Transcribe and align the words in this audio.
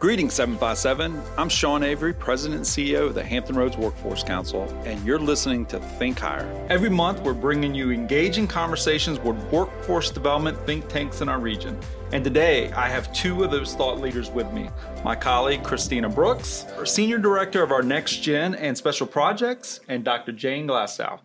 Greetings, 0.00 0.32
757. 0.32 1.22
I'm 1.36 1.50
Shawn 1.50 1.82
Avery, 1.82 2.14
President 2.14 2.56
and 2.56 2.64
CEO 2.64 3.08
of 3.08 3.14
the 3.14 3.22
Hampton 3.22 3.54
Roads 3.54 3.76
Workforce 3.76 4.22
Council, 4.24 4.62
and 4.86 4.98
you're 5.04 5.18
listening 5.18 5.66
to 5.66 5.78
Think 5.78 6.18
Higher. 6.18 6.48
Every 6.70 6.88
month, 6.88 7.20
we're 7.20 7.34
bringing 7.34 7.74
you 7.74 7.90
engaging 7.90 8.46
conversations 8.46 9.18
with 9.20 9.36
workforce 9.52 10.10
development 10.10 10.56
think 10.64 10.88
tanks 10.88 11.20
in 11.20 11.28
our 11.28 11.38
region. 11.38 11.78
And 12.12 12.24
today, 12.24 12.72
I 12.72 12.88
have 12.88 13.12
two 13.12 13.44
of 13.44 13.50
those 13.50 13.74
thought 13.74 14.00
leaders 14.00 14.30
with 14.30 14.50
me 14.54 14.70
my 15.04 15.14
colleague, 15.14 15.62
Christina 15.62 16.08
Brooks, 16.08 16.64
our 16.78 16.86
Senior 16.86 17.18
Director 17.18 17.62
of 17.62 17.70
our 17.70 17.82
Next 17.82 18.22
Gen 18.22 18.54
and 18.54 18.78
Special 18.78 19.06
Projects, 19.06 19.80
and 19.86 20.02
Dr. 20.02 20.32
Jane 20.32 20.66
Glasgow, 20.66 21.20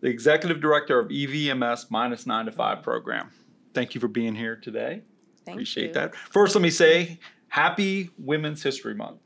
the 0.00 0.08
Executive 0.08 0.62
Director 0.62 0.98
of 0.98 1.08
EVMS 1.08 1.90
Minus 1.90 2.26
9 2.26 2.46
to 2.46 2.52
5 2.52 2.82
program. 2.82 3.32
Thank 3.74 3.94
you 3.94 4.00
for 4.00 4.08
being 4.08 4.34
here 4.34 4.56
today. 4.56 5.02
Thank 5.44 5.56
Appreciate 5.56 5.88
you. 5.88 5.92
that. 5.92 6.14
First, 6.14 6.54
let 6.54 6.62
me 6.62 6.70
say 6.70 7.18
Happy 7.48 8.10
Women's 8.18 8.62
History 8.62 8.94
Month. 8.94 9.20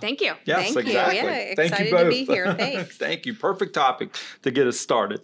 Thank 0.00 0.20
you. 0.20 0.34
Yes, 0.44 0.74
Thank 0.74 0.88
exactly. 0.88 1.16
you. 1.18 1.24
Yeah, 1.24 1.54
Thank 1.54 1.58
excited 1.70 1.86
you 1.86 1.92
both. 1.92 2.04
to 2.04 2.10
be 2.10 2.24
here. 2.24 2.52
Thanks. 2.58 2.96
Thank 2.96 3.26
you. 3.26 3.34
Perfect 3.34 3.74
topic 3.74 4.14
to 4.42 4.50
get 4.50 4.66
us 4.66 4.78
started. 4.78 5.20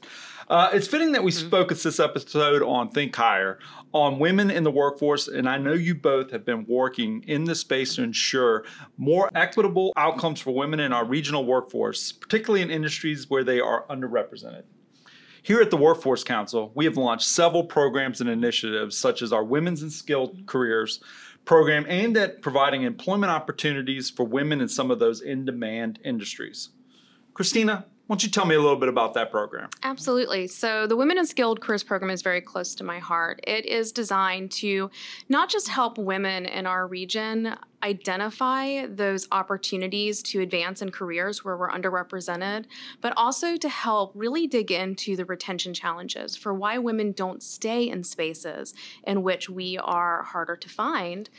Uh, 0.49 0.71
it's 0.73 0.87
fitting 0.89 1.13
that 1.13 1.23
we 1.23 1.31
Mm-hmm. 1.31 1.49
focus 1.49 1.83
this 1.83 2.01
episode 2.01 2.63
on 2.63 2.91
Think 2.91 3.15
Higher, 3.15 3.59
on 3.93 4.19
women 4.19 4.51
in 4.51 4.65
the 4.65 4.71
workforce, 4.71 5.29
and 5.29 5.49
I 5.49 5.59
know 5.59 5.73
you 5.75 5.95
both 5.95 6.31
have 6.33 6.45
been 6.45 6.65
working 6.69 7.23
in 7.29 7.45
this 7.45 7.61
space 7.61 7.95
to 7.97 8.03
ensure 8.03 8.65
more 8.97 9.31
equitable 9.35 9.93
outcomes 9.97 10.41
for 10.41 10.53
women 10.53 10.81
in 10.81 10.93
our 10.93 11.05
regional 11.05 11.45
workforce, 11.45 12.11
particularly 12.13 12.63
in 12.63 12.71
industries 12.71 13.29
where 13.31 13.45
they 13.45 13.61
are 13.61 13.85
underrepresented. 13.89 14.63
Here 15.43 15.61
at 15.61 15.71
the 15.71 15.77
Workforce 15.77 16.23
Council, 16.25 16.71
we 16.75 16.85
have 16.85 16.97
launched 16.97 17.27
several 17.27 17.65
programs 17.65 18.21
and 18.21 18.29
initiatives, 18.29 18.97
such 18.97 19.23
as 19.23 19.33
our 19.33 19.45
Women's 19.45 19.83
and 19.83 19.93
Skilled 19.93 20.47
Careers 20.47 21.01
program, 21.45 21.87
aimed 21.89 22.17
at 22.17 22.43
providing 22.43 22.83
employment 22.83 23.31
opportunities 23.31 24.11
for 24.11 24.25
women 24.25 24.61
in 24.61 24.69
some 24.69 24.91
of 24.91 24.99
those 24.99 25.21
in 25.21 25.45
demand 25.45 25.99
industries. 26.05 26.71
Christina, 27.35 27.87
why 28.11 28.15
don't 28.15 28.25
you 28.25 28.31
tell 28.31 28.45
me 28.45 28.57
a 28.57 28.61
little 28.61 28.75
bit 28.75 28.89
about 28.89 29.15
that 29.15 29.31
program? 29.31 29.71
Absolutely. 29.85 30.49
So, 30.49 30.89
the 30.89 30.97
Women 30.97 31.17
in 31.17 31.27
Skilled 31.27 31.61
Careers 31.61 31.85
program 31.85 32.11
is 32.11 32.23
very 32.23 32.41
close 32.41 32.75
to 32.75 32.83
my 32.83 32.99
heart. 32.99 33.39
It 33.47 33.65
is 33.67 33.93
designed 33.93 34.51
to 34.51 34.91
not 35.29 35.49
just 35.49 35.69
help 35.69 35.97
women 35.97 36.45
in 36.45 36.67
our 36.67 36.89
region 36.89 37.55
identify 37.85 38.87
those 38.87 39.29
opportunities 39.31 40.25
to 40.25 40.41
advance 40.41 40.83
in 40.83 40.91
careers 40.91 41.45
where 41.45 41.57
we're 41.57 41.71
underrepresented, 41.71 42.65
but 43.01 43.13
also 43.17 43.57
to 43.57 43.69
help 43.69 44.11
really 44.17 44.49
dig 44.49 44.73
into 44.73 45.15
the 45.15 45.25
retention 45.25 45.73
challenges 45.73 46.35
for 46.35 46.53
why 46.53 46.79
women 46.79 47.13
don't 47.13 47.45
stay 47.45 47.89
in 47.89 48.03
spaces 48.03 48.75
in 49.05 49.23
which 49.23 49.49
we 49.49 49.79
are 49.79 50.25
harder 50.25 50.57
to 50.57 50.69
find. 50.69 51.31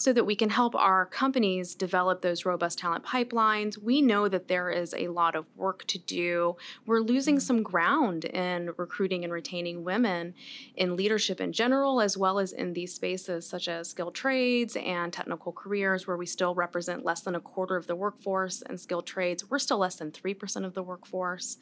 So 0.00 0.14
that 0.14 0.24
we 0.24 0.34
can 0.34 0.48
help 0.48 0.74
our 0.74 1.04
companies 1.04 1.74
develop 1.74 2.22
those 2.22 2.46
robust 2.46 2.78
talent 2.78 3.04
pipelines. 3.04 3.76
We 3.76 4.00
know 4.00 4.28
that 4.28 4.48
there 4.48 4.70
is 4.70 4.94
a 4.96 5.08
lot 5.08 5.36
of 5.36 5.44
work 5.56 5.84
to 5.88 5.98
do. 5.98 6.56
We're 6.86 7.00
losing 7.00 7.34
mm-hmm. 7.34 7.40
some 7.40 7.62
ground 7.62 8.24
in 8.24 8.70
recruiting 8.78 9.24
and 9.24 9.32
retaining 9.32 9.84
women 9.84 10.32
in 10.74 10.96
leadership 10.96 11.38
in 11.38 11.52
general, 11.52 12.00
as 12.00 12.16
well 12.16 12.38
as 12.38 12.54
in 12.54 12.72
these 12.72 12.94
spaces 12.94 13.46
such 13.46 13.68
as 13.68 13.90
skilled 13.90 14.14
trades 14.14 14.74
and 14.74 15.12
technical 15.12 15.52
careers, 15.52 16.06
where 16.06 16.16
we 16.16 16.24
still 16.24 16.54
represent 16.54 17.04
less 17.04 17.20
than 17.20 17.34
a 17.34 17.40
quarter 17.40 17.76
of 17.76 17.86
the 17.86 17.94
workforce, 17.94 18.62
and 18.62 18.80
skilled 18.80 19.06
trades, 19.06 19.50
we're 19.50 19.58
still 19.58 19.78
less 19.78 19.96
than 19.96 20.10
3% 20.10 20.64
of 20.64 20.72
the 20.72 20.82
workforce. 20.82 21.58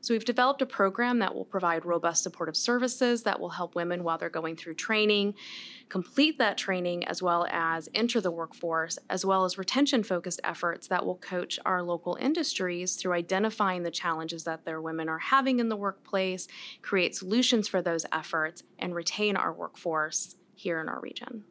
So, 0.00 0.14
we've 0.14 0.24
developed 0.24 0.62
a 0.62 0.66
program 0.66 1.18
that 1.18 1.34
will 1.34 1.44
provide 1.44 1.84
robust 1.84 2.22
supportive 2.22 2.56
services 2.56 3.24
that 3.24 3.40
will 3.40 3.50
help 3.50 3.74
women 3.74 4.04
while 4.04 4.16
they're 4.16 4.30
going 4.30 4.56
through 4.56 4.74
training, 4.74 5.34
complete 5.88 6.38
that 6.38 6.56
training, 6.56 7.04
as 7.06 7.22
well 7.22 7.46
as 7.50 7.88
enter 7.94 8.20
the 8.20 8.30
workforce, 8.30 8.98
as 9.10 9.24
well 9.24 9.44
as 9.44 9.58
retention 9.58 10.02
focused 10.02 10.40
efforts 10.44 10.86
that 10.88 11.04
will 11.04 11.16
coach 11.16 11.58
our 11.66 11.82
local 11.82 12.16
industries 12.20 12.94
through 12.94 13.12
identifying 13.12 13.82
the 13.82 13.90
challenges 13.90 14.44
that 14.44 14.64
their 14.64 14.80
women 14.80 15.08
are 15.08 15.18
having 15.18 15.58
in 15.58 15.68
the 15.68 15.76
workplace, 15.76 16.46
create 16.82 17.16
solutions 17.16 17.66
for 17.66 17.82
those 17.82 18.06
efforts, 18.12 18.62
and 18.78 18.94
retain 18.94 19.36
our 19.36 19.52
workforce 19.52 20.36
here 20.54 20.80
in 20.80 20.88
our 20.88 21.00
region. 21.00 21.44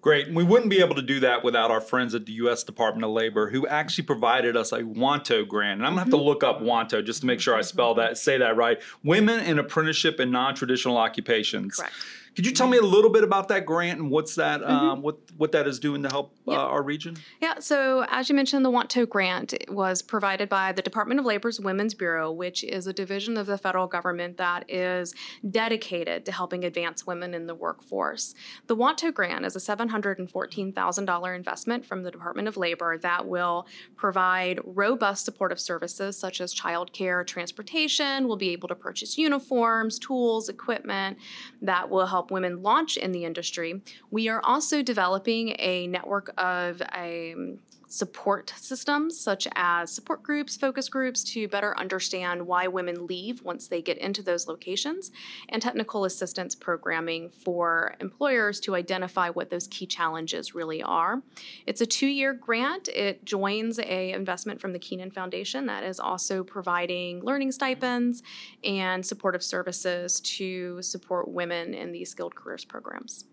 Great. 0.00 0.28
And 0.28 0.36
we 0.36 0.44
wouldn't 0.44 0.70
be 0.70 0.80
able 0.80 0.94
to 0.94 1.02
do 1.02 1.20
that 1.20 1.42
without 1.42 1.70
our 1.70 1.80
friends 1.80 2.14
at 2.14 2.24
the 2.24 2.32
U.S. 2.34 2.62
Department 2.62 3.04
of 3.04 3.10
Labor, 3.10 3.50
who 3.50 3.66
actually 3.66 4.04
provided 4.04 4.56
us 4.56 4.70
a 4.72 4.82
WANTO 4.82 5.46
grant. 5.48 5.80
And 5.80 5.86
I'm 5.86 5.94
going 5.94 5.96
to 5.96 6.00
have 6.04 6.10
to 6.10 6.16
mm-hmm. 6.16 6.26
look 6.26 6.44
up 6.44 6.60
WANTO 6.60 7.02
just 7.04 7.20
to 7.22 7.26
make 7.26 7.40
sure 7.40 7.56
I 7.56 7.62
spell 7.62 7.94
that, 7.94 8.16
say 8.16 8.38
that 8.38 8.56
right. 8.56 8.80
Women 9.02 9.40
in 9.40 9.58
Apprenticeship 9.58 10.20
and 10.20 10.30
Non-Traditional 10.30 10.96
Occupations. 10.96 11.76
Correct. 11.76 11.94
Could 12.38 12.46
you 12.46 12.52
tell 12.52 12.68
me 12.68 12.78
a 12.78 12.82
little 12.82 13.10
bit 13.10 13.24
about 13.24 13.48
that 13.48 13.66
grant 13.66 13.98
and 13.98 14.12
what's 14.12 14.36
that, 14.36 14.62
um, 14.62 15.02
what 15.02 15.18
what 15.36 15.50
that 15.50 15.66
is 15.66 15.80
doing 15.80 16.04
to 16.04 16.08
help 16.08 16.36
uh, 16.46 16.52
our 16.52 16.84
region? 16.84 17.16
Yeah, 17.40 17.58
so 17.58 18.04
as 18.08 18.28
you 18.28 18.34
mentioned, 18.36 18.64
the 18.64 18.70
WANTO 18.70 19.06
grant 19.06 19.54
was 19.68 20.02
provided 20.02 20.48
by 20.48 20.70
the 20.70 20.80
Department 20.80 21.18
of 21.18 21.26
Labor's 21.26 21.58
Women's 21.58 21.94
Bureau, 21.94 22.30
which 22.30 22.62
is 22.62 22.86
a 22.86 22.92
division 22.92 23.36
of 23.36 23.46
the 23.46 23.58
federal 23.58 23.88
government 23.88 24.36
that 24.36 24.70
is 24.70 25.16
dedicated 25.50 26.24
to 26.26 26.30
helping 26.30 26.62
advance 26.62 27.04
women 27.04 27.34
in 27.34 27.48
the 27.48 27.56
workforce. 27.56 28.36
The 28.68 28.76
WANTO 28.76 29.10
grant 29.10 29.44
is 29.44 29.56
a 29.56 29.58
$714,000 29.58 31.36
investment 31.36 31.86
from 31.86 32.04
the 32.04 32.10
Department 32.12 32.46
of 32.46 32.56
Labor 32.56 32.98
that 32.98 33.26
will 33.26 33.66
provide 33.96 34.60
robust 34.64 35.24
supportive 35.24 35.58
services 35.58 36.16
such 36.16 36.40
as 36.40 36.54
childcare, 36.54 37.26
transportation, 37.26 38.28
We'll 38.28 38.36
be 38.36 38.50
able 38.50 38.68
to 38.68 38.76
purchase 38.76 39.18
uniforms, 39.18 39.98
tools, 39.98 40.48
equipment 40.48 41.18
that 41.62 41.90
will 41.90 42.06
help 42.06 42.27
women 42.30 42.62
launch 42.62 42.96
in 42.96 43.12
the 43.12 43.24
industry. 43.24 43.82
We 44.10 44.28
are 44.28 44.40
also 44.44 44.82
developing 44.82 45.56
a 45.58 45.86
network 45.86 46.32
of 46.38 46.82
um, 46.92 47.58
support 47.88 48.52
systems, 48.56 49.18
such 49.18 49.48
as 49.54 49.90
support 49.90 50.22
groups, 50.22 50.56
focus 50.56 50.88
groups, 50.88 51.24
to 51.24 51.48
better 51.48 51.76
understand 51.78 52.46
why 52.46 52.66
women 52.66 53.06
leave 53.06 53.42
once 53.42 53.66
they 53.66 53.80
get 53.80 53.96
into 53.98 54.22
those 54.22 54.46
locations, 54.46 55.10
and 55.48 55.62
technical 55.62 56.04
assistance 56.04 56.54
programming 56.54 57.30
for 57.30 57.96
employers 58.00 58.60
to 58.60 58.74
identify 58.74 59.30
what 59.30 59.50
those 59.50 59.66
key 59.68 59.86
challenges 59.86 60.54
really 60.54 60.82
are. 60.82 61.22
It's 61.66 61.80
a 61.80 61.86
two-year 61.86 62.34
grant. 62.34 62.88
It 62.88 63.24
joins 63.24 63.78
a 63.78 64.12
investment 64.12 64.60
from 64.60 64.72
the 64.72 64.78
Keenan 64.78 65.10
Foundation 65.10 65.66
that 65.66 65.82
is 65.82 65.98
also 65.98 66.44
providing 66.44 67.24
learning 67.24 67.52
stipends 67.52 68.22
and 68.62 69.04
supportive 69.04 69.42
services 69.42 70.20
to 70.20 70.82
support 70.82 71.28
women 71.28 71.72
in 71.72 71.92
these 71.92 72.10
skilled 72.10 72.34
careers 72.34 72.64
programs. 72.64 73.24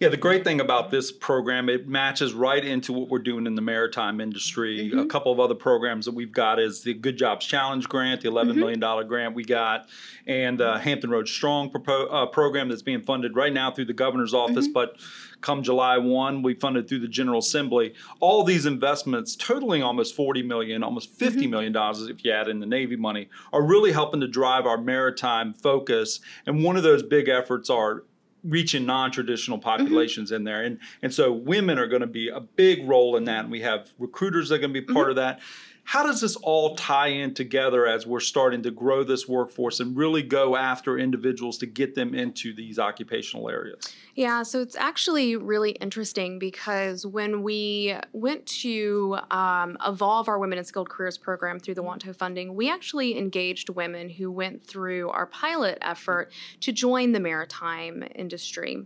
Yeah, 0.00 0.08
the 0.08 0.16
great 0.16 0.44
thing 0.44 0.60
about 0.62 0.90
this 0.90 1.12
program, 1.12 1.68
it 1.68 1.86
matches 1.86 2.32
right 2.32 2.64
into 2.64 2.90
what 2.94 3.10
we're 3.10 3.18
doing 3.18 3.46
in 3.46 3.54
the 3.54 3.60
maritime 3.60 4.18
industry. 4.18 4.90
A 4.98 5.04
couple 5.04 5.30
of 5.30 5.38
other 5.38 5.54
programs 5.54 6.06
that 6.06 6.14
we've 6.14 6.32
got 6.32 6.58
is 6.58 6.82
the 6.82 6.94
Good 6.94 7.18
Jobs 7.18 7.44
Challenge 7.44 7.86
grant, 7.86 8.22
the 8.22 8.30
$11 8.30 8.54
million 8.54 8.80
grant 9.06 9.34
we 9.34 9.44
got, 9.44 9.90
and 10.26 10.62
uh, 10.62 10.78
Hampton 10.78 11.10
Road 11.10 11.28
Strong 11.28 11.72
propo- 11.72 12.08
uh, 12.10 12.24
program 12.26 12.70
that's 12.70 12.80
being 12.80 13.02
funded 13.02 13.36
right 13.36 13.52
now 13.52 13.70
through 13.70 13.84
the 13.84 13.92
governor's 13.92 14.32
office, 14.32 14.68
but 14.68 14.96
come 15.42 15.62
July 15.62 15.98
1, 15.98 16.42
we 16.42 16.54
funded 16.54 16.88
through 16.88 17.00
the 17.00 17.08
General 17.08 17.40
Assembly. 17.40 17.92
All 18.20 18.42
these 18.42 18.64
investments, 18.64 19.36
totaling 19.36 19.82
almost 19.82 20.16
40 20.16 20.42
million, 20.42 20.82
almost 20.82 21.10
50 21.18 21.46
million 21.46 21.72
dollars 21.72 22.00
if 22.02 22.24
you 22.24 22.32
add 22.32 22.48
in 22.48 22.60
the 22.60 22.66
Navy 22.66 22.96
money, 22.96 23.28
are 23.52 23.62
really 23.62 23.92
helping 23.92 24.20
to 24.20 24.28
drive 24.28 24.64
our 24.64 24.78
maritime 24.78 25.52
focus. 25.52 26.20
And 26.46 26.64
one 26.64 26.76
of 26.76 26.82
those 26.82 27.02
big 27.02 27.28
efforts 27.28 27.68
are 27.68 28.04
reaching 28.44 28.86
non-traditional 28.86 29.58
mm-hmm. 29.58 29.68
populations 29.68 30.32
in 30.32 30.44
there. 30.44 30.62
And 30.62 30.78
and 31.02 31.12
so 31.12 31.32
women 31.32 31.78
are 31.78 31.86
going 31.86 32.00
to 32.00 32.06
be 32.06 32.28
a 32.28 32.40
big 32.40 32.88
role 32.88 33.16
in 33.16 33.24
that. 33.24 33.40
And 33.40 33.50
we 33.50 33.60
have 33.60 33.92
recruiters 33.98 34.48
that 34.48 34.56
are 34.56 34.58
going 34.58 34.74
to 34.74 34.80
be 34.80 34.86
part 34.86 35.04
mm-hmm. 35.04 35.10
of 35.10 35.16
that 35.16 35.40
how 35.84 36.02
does 36.02 36.20
this 36.20 36.36
all 36.36 36.76
tie 36.76 37.08
in 37.08 37.34
together 37.34 37.86
as 37.86 38.06
we're 38.06 38.20
starting 38.20 38.62
to 38.62 38.70
grow 38.70 39.02
this 39.04 39.28
workforce 39.28 39.80
and 39.80 39.96
really 39.96 40.22
go 40.22 40.56
after 40.56 40.98
individuals 40.98 41.58
to 41.58 41.66
get 41.66 41.94
them 41.94 42.14
into 42.14 42.54
these 42.54 42.78
occupational 42.78 43.48
areas 43.48 43.92
Yeah, 44.14 44.42
so 44.42 44.60
it's 44.60 44.76
actually 44.76 45.36
really 45.36 45.70
interesting 45.72 46.38
because 46.38 47.06
when 47.06 47.42
we 47.42 47.94
went 48.12 48.44
to 48.46 49.16
um, 49.30 49.78
evolve 49.86 50.28
our 50.28 50.38
Women 50.38 50.58
in 50.58 50.64
Skilled 50.64 50.90
Careers 50.90 51.16
program 51.16 51.58
through 51.58 51.74
the 51.74 51.82
WANTO 51.82 52.14
funding, 52.14 52.54
we 52.54 52.68
actually 52.68 53.16
engaged 53.16 53.70
women 53.70 54.10
who 54.10 54.30
went 54.30 54.66
through 54.66 55.10
our 55.10 55.26
pilot 55.26 55.78
effort 55.80 56.32
to 56.60 56.72
join 56.72 57.12
the 57.12 57.20
maritime 57.20 58.04
industry. 58.14 58.84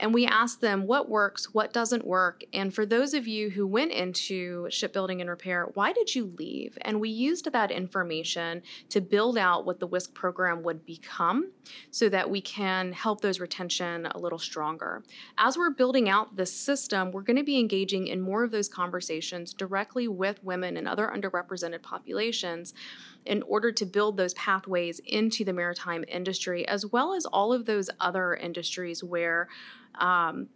And 0.00 0.12
we 0.12 0.26
asked 0.26 0.60
them 0.60 0.86
what 0.86 1.08
works, 1.08 1.54
what 1.54 1.72
doesn't 1.72 2.06
work. 2.06 2.42
And 2.52 2.74
for 2.74 2.84
those 2.84 3.14
of 3.14 3.26
you 3.26 3.50
who 3.50 3.66
went 3.66 3.92
into 3.92 4.68
shipbuilding 4.70 5.20
and 5.20 5.30
repair, 5.30 5.68
why 5.74 5.92
did 5.92 6.14
you 6.14 6.34
leave? 6.38 6.76
And 6.82 7.00
we 7.00 7.10
used 7.10 7.50
that 7.52 7.70
information 7.70 8.62
to 8.90 9.00
build 9.00 9.38
out 9.38 9.64
what 9.64 9.80
the 9.80 9.86
WISC 9.88 10.12
program 10.14 10.62
would 10.62 10.84
become 10.84 11.52
so 11.90 12.08
that 12.08 12.28
we 12.28 12.40
can 12.40 12.92
help 12.92 13.20
those 13.20 13.40
retention 13.40 14.06
a 14.06 14.18
little 14.18 14.38
stronger. 14.38 15.02
As 15.38 15.56
we're 15.56 15.70
building 15.70 16.08
out 16.08 16.36
this 16.36 16.52
system, 16.52 17.12
we're 17.12 17.22
going 17.22 17.36
to 17.36 17.44
be 17.44 17.58
engaging 17.58 18.08
in 18.08 18.20
more 18.20 18.44
of 18.44 18.50
those 18.50 18.68
conversations 18.68 19.54
directly 19.54 20.08
with 20.08 20.42
women 20.42 20.76
and 20.76 20.88
other 20.88 21.12
underrepresented 21.14 21.82
populations 21.82 22.74
in 23.26 23.42
order 23.42 23.72
to 23.72 23.86
build 23.86 24.16
those 24.16 24.34
pathways 24.34 25.00
into 25.06 25.44
the 25.44 25.52
maritime 25.52 26.04
industry, 26.08 26.66
as 26.68 26.86
well 26.86 27.14
as 27.14 27.24
all 27.26 27.52
of 27.52 27.66
those 27.66 27.90
other 28.00 28.34
industries 28.34 29.02
where 29.02 29.48
um, 29.96 30.48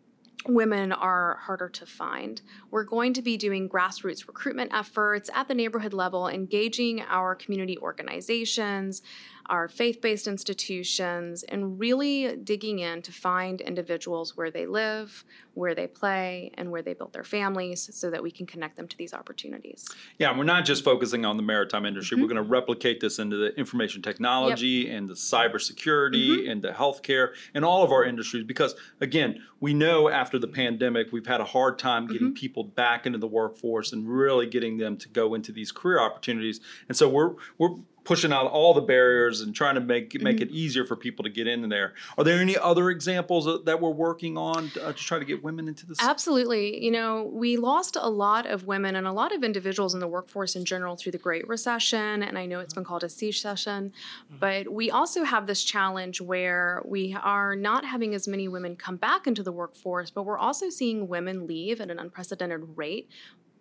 women 0.47 0.93
are 0.93 1.39
harder 1.43 1.69
to 1.69 1.87
find. 1.87 2.41
We're 2.71 2.85
going 2.85 3.13
to 3.15 3.23
be 3.23 3.37
doing 3.37 3.69
grassroots 3.69 4.27
recruitment 4.27 4.73
efforts 4.73 5.29
at 5.35 5.49
the 5.49 5.55
neighborhood 5.55 5.93
level, 5.93 6.29
engaging 6.29 7.03
our 7.03 7.35
community 7.35 7.77
organizations, 7.79 9.03
our 9.49 9.69
faith 9.69 10.01
based 10.01 10.27
institutions, 10.27 11.43
and 11.45 11.79
really 11.79 12.37
digging 12.37 12.79
in 12.79 13.03
to 13.03 13.13
find 13.13 13.61
individuals 13.61 14.37
where 14.37 14.51
they 14.51 14.67
live, 14.67 15.25
where 15.55 15.75
they 15.75 15.87
play, 15.87 16.53
and 16.55 16.71
where 16.71 16.83
they 16.83 16.95
build 16.95 17.13
their 17.13 17.25
families 17.25 17.89
so 17.93 18.11
that 18.11 18.23
we 18.23 18.31
can 18.31 18.47
connect 18.47 18.77
them 18.77 18.87
to 18.89 18.97
these 18.97 19.15
opportunities. 19.15 19.89
Yeah, 20.19 20.37
we're 20.37 20.45
not 20.45 20.65
just 20.65 20.85
focusing 20.85 21.25
on 21.25 21.37
the 21.37 21.43
maritime 21.43 21.87
industry. 21.87 22.17
Mm-hmm. 22.17 22.23
We're 22.23 22.35
going 22.35 22.45
to 22.45 22.51
replicate 22.51 23.01
this 23.01 23.19
into 23.19 23.37
the 23.37 23.55
information 23.57 24.03
technology 24.03 24.87
yep. 24.87 24.97
and 24.97 25.09
the 25.09 25.15
cybersecurity 25.15 26.29
mm-hmm. 26.29 26.51
and 26.51 26.63
the 26.63 26.71
healthcare 26.71 27.31
and 27.55 27.65
all 27.65 27.83
of 27.83 27.93
our 27.93 28.05
industries 28.05 28.45
because, 28.45 28.75
again, 29.01 29.43
we 29.61 29.75
know 29.75 30.09
after 30.09 30.39
the 30.39 30.49
pandemic, 30.49 31.09
we've 31.13 31.27
had 31.27 31.41
a 31.41 31.45
hard 31.45 31.79
time 31.79 32.07
getting 32.07 32.29
mm-hmm. 32.29 32.35
people 32.35 32.65
back 32.65 33.07
into 33.07 33.19
the 33.19 33.27
workforce 33.27 33.93
and 33.93 34.09
really 34.09 34.47
getting 34.47 34.79
them 34.79 34.97
to 34.97 35.09
go 35.09 35.35
into 35.35 35.53
these 35.53 35.73
career 35.73 36.01
opportunities. 36.01 36.61
And 36.89 36.97
so 36.97 37.09
we're, 37.09 37.35
we're, 37.59 37.77
pushing 38.09 38.33
out 38.33 38.47
all 38.47 38.73
the 38.73 38.81
barriers 38.81 39.43
and 39.43 39.55
trying 39.55 39.75
to 39.75 39.81
make 39.81 40.15
make 40.23 40.37
mm-hmm. 40.37 40.45
it 40.45 40.51
easier 40.51 40.87
for 40.87 40.97
people 40.97 41.23
to 41.23 41.31
get 41.31 41.47
in 41.47 41.69
there. 41.69 41.93
Are 42.17 42.25
there 42.25 42.41
any 42.41 42.57
other 42.57 42.89
examples 42.89 43.65
that 43.65 43.81
we're 43.83 43.91
working 43.91 44.39
on 44.39 44.71
to, 44.71 44.87
uh, 44.87 44.93
to 44.93 44.99
try 44.99 45.19
to 45.19 45.25
get 45.25 45.45
women 45.45 45.69
into 45.69 45.85
this? 45.85 45.99
Absolutely. 46.01 46.83
You 46.83 46.91
know, 46.91 47.31
we 47.33 47.57
lost 47.59 47.97
a 48.01 48.09
lot 48.09 48.47
of 48.47 48.67
women 48.67 48.97
and 48.97 49.07
a 49.07 49.13
lot 49.13 49.35
of 49.35 49.45
individuals 49.45 49.93
in 49.93 50.01
the 50.01 50.09
workforce 50.09 50.57
in 50.57 50.65
general 50.65 50.97
through 50.97 51.13
the 51.13 51.19
Great 51.19 51.47
Recession, 51.47 52.23
and 52.23 52.39
I 52.39 52.47
know 52.47 52.61
it's 52.61 52.75
been 52.75 52.85
called 52.85 53.05
a 53.05 53.09
a 53.09 53.11
She-cession, 53.11 53.91
mm-hmm. 53.91 54.37
but 54.39 54.73
we 54.73 54.91
also 54.91 55.25
have 55.25 55.47
this 55.47 55.65
challenge 55.65 56.21
where 56.21 56.83
we 56.85 57.17
are 57.21 57.57
not 57.57 57.85
having 57.85 58.15
as 58.15 58.29
many 58.29 58.47
women 58.49 58.77
come 58.77 58.97
back 58.97 59.27
into 59.27 59.43
the 59.43 59.53
workforce, 59.53 60.11
but 60.11 60.23
we're 60.23 60.39
also 60.39 60.71
seeing 60.71 61.09
women 61.09 61.47
leave 61.47 61.81
at 61.81 61.91
an 61.91 61.99
unprecedented 61.99 62.77
rate 62.77 63.09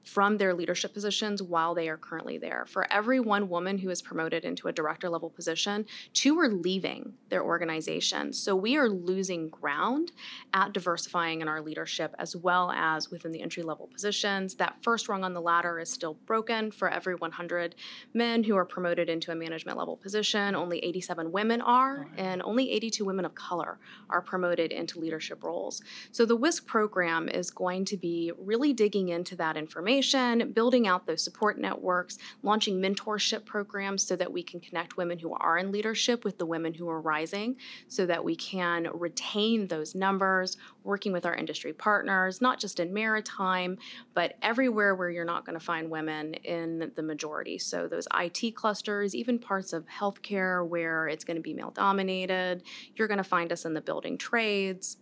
from 0.07 0.37
their 0.37 0.53
leadership 0.53 0.93
positions 0.93 1.43
while 1.43 1.75
they 1.75 1.89
are 1.89 1.97
currently 1.97 2.37
there. 2.37 2.65
For 2.65 2.91
every 2.91 3.19
one 3.19 3.49
woman 3.49 3.77
who 3.77 3.89
is 3.89 4.01
promoted 4.01 4.45
into 4.45 4.69
a 4.69 4.71
director 4.71 5.09
level 5.09 5.29
position, 5.29 5.85
two 6.13 6.39
are 6.39 6.47
leaving 6.47 7.13
their 7.29 7.43
organization. 7.43 8.31
So 8.31 8.55
we 8.55 8.77
are 8.77 8.87
losing 8.87 9.49
ground 9.49 10.13
at 10.53 10.71
diversifying 10.71 11.41
in 11.41 11.49
our 11.49 11.61
leadership 11.61 12.15
as 12.17 12.35
well 12.35 12.71
as 12.71 13.11
within 13.11 13.33
the 13.33 13.41
entry 13.41 13.63
level 13.63 13.87
positions. 13.87 14.55
That 14.55 14.77
first 14.81 15.09
rung 15.09 15.25
on 15.25 15.33
the 15.33 15.41
ladder 15.41 15.77
is 15.77 15.89
still 15.89 16.13
broken. 16.25 16.71
For 16.71 16.89
every 16.89 17.15
100 17.15 17.75
men 18.13 18.43
who 18.43 18.55
are 18.55 18.65
promoted 18.65 19.09
into 19.09 19.31
a 19.31 19.35
management 19.35 19.77
level 19.77 19.97
position, 19.97 20.55
only 20.55 20.79
87 20.79 21.31
women 21.33 21.59
are, 21.61 22.07
and 22.17 22.41
only 22.43 22.71
82 22.71 23.03
women 23.03 23.25
of 23.25 23.35
color 23.35 23.77
are 24.09 24.21
promoted 24.21 24.71
into 24.71 24.99
leadership 24.99 25.43
roles. 25.43 25.81
So 26.11 26.25
the 26.25 26.37
WISC 26.37 26.65
program 26.65 27.27
is 27.27 27.51
going 27.51 27.83
to 27.85 27.97
be 27.97 28.31
really 28.37 28.71
digging 28.71 29.09
into 29.09 29.35
that 29.35 29.57
information 29.57 29.96
information, 29.97 30.51
building 30.51 30.87
out 30.87 31.07
those 31.07 31.23
support 31.23 31.57
networks, 31.57 32.17
launching 32.43 32.79
mentorship 32.79 33.45
programs 33.45 34.05
so 34.05 34.15
that 34.15 34.31
we 34.31 34.43
can 34.43 34.59
connect 34.59 34.95
women 34.95 35.17
who 35.17 35.33
are 35.33 35.57
in 35.57 35.71
leadership 35.71 36.23
with 36.23 36.37
the 36.37 36.45
women 36.45 36.73
who 36.73 36.87
are 36.87 37.01
rising 37.01 37.55
so 37.87 38.05
that 38.05 38.23
we 38.23 38.35
can 38.35 38.87
retain 38.93 39.67
those 39.67 39.95
numbers, 39.95 40.57
working 40.83 41.11
with 41.11 41.25
our 41.25 41.35
industry 41.35 41.73
partners, 41.73 42.41
not 42.41 42.59
just 42.59 42.79
in 42.79 42.93
maritime, 42.93 43.77
but 44.13 44.35
everywhere 44.41 44.93
where 44.95 45.09
you're 45.09 45.25
not 45.25 45.45
going 45.45 45.57
to 45.57 45.65
find 45.65 45.89
women 45.89 46.35
in 46.35 46.91
the 46.95 47.03
majority. 47.03 47.57
So 47.57 47.87
those 47.87 48.07
IT 48.13 48.55
clusters, 48.55 49.15
even 49.15 49.39
parts 49.39 49.73
of 49.73 49.85
healthcare 49.87 50.67
where 50.67 51.07
it's 51.07 51.23
going 51.23 51.37
to 51.37 51.41
be 51.41 51.53
male 51.53 51.71
dominated, 51.71 52.61
you're 52.95 53.07
going 53.07 53.17
to 53.17 53.23
find 53.23 53.51
us 53.51 53.65
in 53.65 53.73
the 53.73 53.81
building 53.81 54.17
trades. 54.17 54.97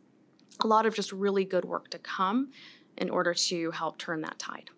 A 0.63 0.67
lot 0.67 0.85
of 0.85 0.95
just 0.95 1.11
really 1.11 1.43
good 1.43 1.65
work 1.65 1.89
to 1.89 1.99
come 1.99 2.51
in 2.97 3.09
order 3.09 3.33
to 3.33 3.71
help 3.71 3.97
turn 3.97 4.21
that 4.21 4.39
tide. 4.39 4.69